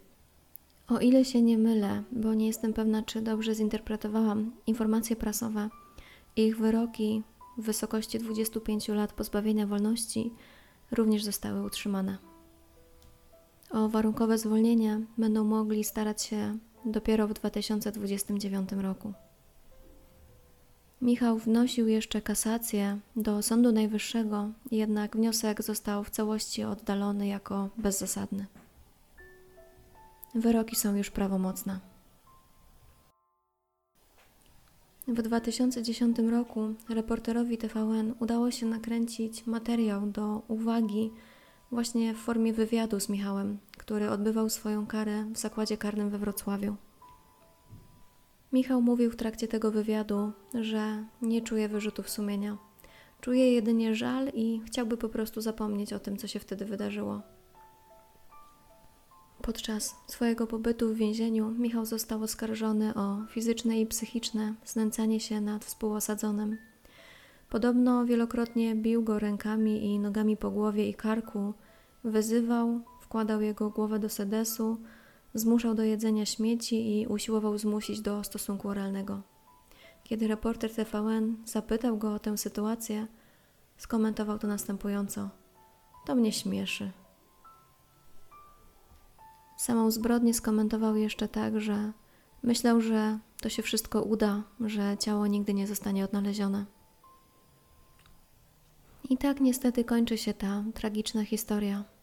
O 0.88 0.98
ile 0.98 1.24
się 1.24 1.42
nie 1.42 1.58
mylę, 1.58 2.02
bo 2.12 2.34
nie 2.34 2.46
jestem 2.46 2.72
pewna, 2.72 3.02
czy 3.02 3.22
dobrze 3.22 3.54
zinterpretowałam 3.54 4.52
informacje 4.66 5.16
prasowe, 5.16 5.70
ich 6.36 6.58
wyroki 6.58 7.22
w 7.58 7.62
wysokości 7.62 8.18
25 8.18 8.88
lat 8.88 9.12
pozbawienia 9.12 9.66
wolności 9.66 10.32
również 10.92 11.24
zostały 11.24 11.62
utrzymane. 11.62 12.18
O 13.70 13.88
warunkowe 13.88 14.38
zwolnienie 14.38 15.00
będą 15.18 15.44
mogli 15.44 15.84
starać 15.84 16.22
się 16.22 16.58
dopiero 16.84 17.28
w 17.28 17.32
2029 17.32 18.72
roku. 18.72 19.12
Michał 21.02 21.38
wnosił 21.38 21.88
jeszcze 21.88 22.22
kasację 22.22 22.98
do 23.16 23.42
Sądu 23.42 23.72
Najwyższego, 23.72 24.50
jednak 24.70 25.16
wniosek 25.16 25.62
został 25.62 26.04
w 26.04 26.10
całości 26.10 26.64
oddalony 26.64 27.26
jako 27.26 27.68
bezzasadny. 27.76 28.46
Wyroki 30.34 30.76
są 30.76 30.96
już 30.96 31.10
prawomocne. 31.10 31.80
W 35.08 35.22
2010 35.22 36.18
roku 36.18 36.74
reporterowi 36.88 37.58
TVN 37.58 38.14
udało 38.20 38.50
się 38.50 38.66
nakręcić 38.66 39.46
materiał 39.46 40.06
do 40.06 40.42
uwagi 40.48 41.10
właśnie 41.70 42.14
w 42.14 42.18
formie 42.18 42.52
wywiadu 42.52 43.00
z 43.00 43.08
Michałem, 43.08 43.58
który 43.84 44.10
odbywał 44.10 44.50
swoją 44.50 44.86
karę 44.86 45.24
w 45.32 45.38
zakładzie 45.38 45.76
karnym 45.76 46.10
we 46.10 46.18
Wrocławiu. 46.18 46.76
Michał 48.52 48.82
mówił 48.82 49.10
w 49.10 49.16
trakcie 49.16 49.48
tego 49.48 49.70
wywiadu, 49.70 50.32
że 50.60 51.04
nie 51.22 51.42
czuje 51.42 51.68
wyrzutów 51.68 52.10
sumienia. 52.10 52.58
Czuje 53.20 53.52
jedynie 53.52 53.94
żal 53.94 54.28
i 54.34 54.62
chciałby 54.66 54.96
po 54.96 55.08
prostu 55.08 55.40
zapomnieć 55.40 55.92
o 55.92 55.98
tym, 55.98 56.16
co 56.16 56.26
się 56.26 56.38
wtedy 56.38 56.64
wydarzyło. 56.64 57.22
Podczas 59.42 59.96
swojego 60.06 60.46
pobytu 60.46 60.94
w 60.94 60.96
więzieniu 60.96 61.50
Michał 61.50 61.84
został 61.86 62.22
oskarżony 62.22 62.94
o 62.94 63.18
fizyczne 63.28 63.80
i 63.80 63.86
psychiczne 63.86 64.54
znęcanie 64.64 65.20
się 65.20 65.40
nad 65.40 65.64
współosadzonym. 65.64 66.58
Podobno 67.50 68.06
wielokrotnie 68.06 68.74
bił 68.74 69.02
go 69.02 69.18
rękami 69.18 69.84
i 69.84 69.98
nogami 69.98 70.36
po 70.36 70.50
głowie 70.50 70.88
i 70.88 70.94
karku, 70.94 71.54
wyzywał, 72.04 72.80
wkładał 73.14 73.40
jego 73.40 73.70
głowę 73.70 73.98
do 73.98 74.08
sedesu, 74.08 74.80
zmuszał 75.34 75.74
do 75.74 75.82
jedzenia 75.82 76.26
śmieci 76.26 77.00
i 77.00 77.06
usiłował 77.06 77.58
zmusić 77.58 78.00
do 78.00 78.24
stosunku 78.24 78.68
oralnego. 78.68 79.22
Kiedy 80.04 80.28
reporter 80.28 80.74
TVN 80.74 81.36
zapytał 81.44 81.98
go 81.98 82.14
o 82.14 82.18
tę 82.18 82.38
sytuację, 82.38 83.06
skomentował 83.76 84.38
to 84.38 84.46
następująco: 84.46 85.30
To 86.06 86.14
mnie 86.14 86.32
śmieszy. 86.32 86.90
Samą 89.56 89.90
zbrodnię 89.90 90.34
skomentował 90.34 90.96
jeszcze 90.96 91.28
tak, 91.28 91.60
że 91.60 91.92
myślał, 92.42 92.80
że 92.80 93.18
to 93.42 93.48
się 93.48 93.62
wszystko 93.62 94.02
uda, 94.02 94.42
że 94.60 94.96
ciało 94.98 95.26
nigdy 95.26 95.54
nie 95.54 95.66
zostanie 95.66 96.04
odnalezione. 96.04 96.66
I 99.10 99.16
tak 99.18 99.40
niestety 99.40 99.84
kończy 99.84 100.18
się 100.18 100.34
ta 100.34 100.64
tragiczna 100.74 101.24
historia. 101.24 101.93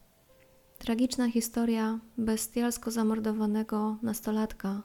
Tragiczna 0.82 1.32
historia 1.32 2.00
bestialsko 2.18 2.92
zamordowanego 2.92 3.98
nastolatka, 4.02 4.84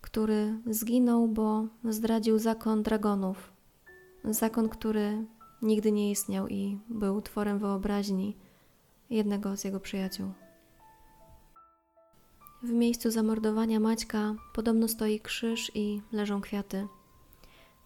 który 0.00 0.58
zginął, 0.66 1.28
bo 1.28 1.66
zdradził 1.84 2.38
zakon 2.38 2.82
dragonów. 2.82 3.52
Zakon, 4.24 4.68
który 4.68 5.26
nigdy 5.62 5.92
nie 5.92 6.10
istniał 6.10 6.48
i 6.48 6.78
był 6.88 7.22
tworem 7.22 7.58
wyobraźni 7.58 8.36
jednego 9.10 9.56
z 9.56 9.64
jego 9.64 9.80
przyjaciół. 9.80 10.32
W 12.62 12.70
miejscu 12.70 13.10
zamordowania 13.10 13.80
Maćka 13.80 14.34
podobno 14.54 14.88
stoi 14.88 15.20
krzyż 15.20 15.72
i 15.74 16.02
leżą 16.12 16.40
kwiaty. 16.40 16.86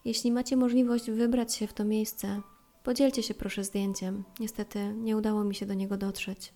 Jeśli 0.05 0.31
macie 0.31 0.57
możliwość 0.57 1.11
wybrać 1.11 1.55
się 1.55 1.67
w 1.67 1.73
to 1.73 1.85
miejsce, 1.85 2.41
podzielcie 2.83 3.23
się 3.23 3.33
proszę 3.33 3.63
zdjęciem. 3.63 4.23
Niestety 4.39 4.93
nie 4.93 5.17
udało 5.17 5.43
mi 5.43 5.55
się 5.55 5.65
do 5.65 5.73
niego 5.73 5.97
dotrzeć. 5.97 6.53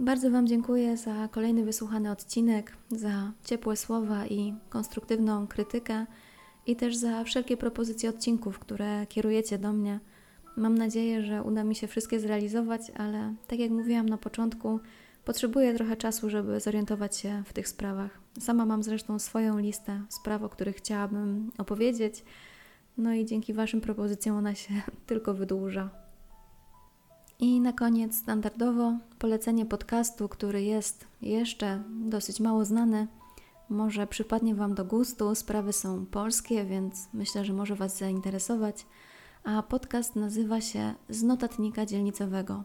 Bardzo 0.00 0.30
Wam 0.30 0.46
dziękuję 0.46 0.96
za 0.96 1.28
kolejny 1.28 1.64
wysłuchany 1.64 2.10
odcinek, 2.10 2.72
za 2.90 3.32
ciepłe 3.44 3.76
słowa 3.76 4.26
i 4.26 4.54
konstruktywną 4.68 5.46
krytykę 5.46 6.06
i 6.66 6.76
też 6.76 6.96
za 6.96 7.24
wszelkie 7.24 7.56
propozycje 7.56 8.10
odcinków, 8.10 8.58
które 8.58 9.06
kierujecie 9.06 9.58
do 9.58 9.72
mnie. 9.72 10.00
Mam 10.56 10.78
nadzieję, 10.78 11.22
że 11.22 11.42
uda 11.42 11.64
mi 11.64 11.74
się 11.74 11.86
wszystkie 11.86 12.20
zrealizować, 12.20 12.90
ale 12.90 13.34
tak 13.46 13.58
jak 13.58 13.70
mówiłam 13.70 14.08
na 14.08 14.18
początku, 14.18 14.80
potrzebuję 15.24 15.74
trochę 15.74 15.96
czasu, 15.96 16.30
żeby 16.30 16.60
zorientować 16.60 17.16
się 17.16 17.42
w 17.46 17.52
tych 17.52 17.68
sprawach. 17.68 18.18
Sama 18.38 18.66
mam 18.66 18.82
zresztą 18.82 19.18
swoją 19.18 19.58
listę 19.58 20.02
spraw, 20.08 20.42
o 20.42 20.48
których 20.48 20.76
chciałabym 20.76 21.50
opowiedzieć, 21.58 22.24
no 22.98 23.14
i 23.14 23.26
dzięki 23.26 23.54
Waszym 23.54 23.80
propozycjom 23.80 24.36
ona 24.36 24.54
się 24.54 24.74
tylko 25.06 25.34
wydłuża. 25.34 25.99
I 27.40 27.60
na 27.60 27.72
koniec 27.72 28.16
standardowo 28.16 28.98
polecenie 29.18 29.66
podcastu, 29.66 30.28
który 30.28 30.62
jest 30.62 31.06
jeszcze 31.22 31.82
dosyć 31.88 32.40
mało 32.40 32.64
znany. 32.64 33.06
Może 33.68 34.06
przypadnie 34.06 34.54
Wam 34.54 34.74
do 34.74 34.84
gustu. 34.84 35.34
Sprawy 35.34 35.72
są 35.72 36.06
polskie, 36.06 36.64
więc 36.64 37.08
myślę, 37.12 37.44
że 37.44 37.52
może 37.52 37.74
Was 37.74 37.98
zainteresować. 37.98 38.86
A 39.44 39.62
podcast 39.62 40.16
nazywa 40.16 40.60
się 40.60 40.94
Z 41.08 41.22
notatnika 41.22 41.86
dzielnicowego. 41.86 42.64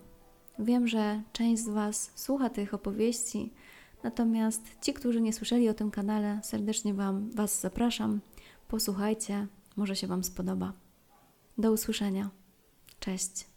Wiem, 0.60 0.88
że 0.88 1.22
część 1.34 1.64
z 1.64 1.70
Was 1.70 2.12
słucha 2.16 2.50
tych 2.50 2.74
opowieści, 2.74 3.54
natomiast 4.04 4.62
ci, 4.82 4.94
którzy 4.94 5.22
nie 5.22 5.34
słyszeli 5.34 5.70
o 5.70 5.74
tym 5.74 5.92
kanale, 5.92 6.40
serdecznie 6.44 6.94
wam, 6.94 7.30
Was 7.32 7.62
zapraszam. 7.62 8.20
Posłuchajcie, 8.68 9.48
może 9.76 9.96
się 9.96 10.08
Wam 10.08 10.24
spodoba. 10.24 10.74
Do 11.58 11.72
usłyszenia. 11.72 12.30
Cześć. 13.00 13.55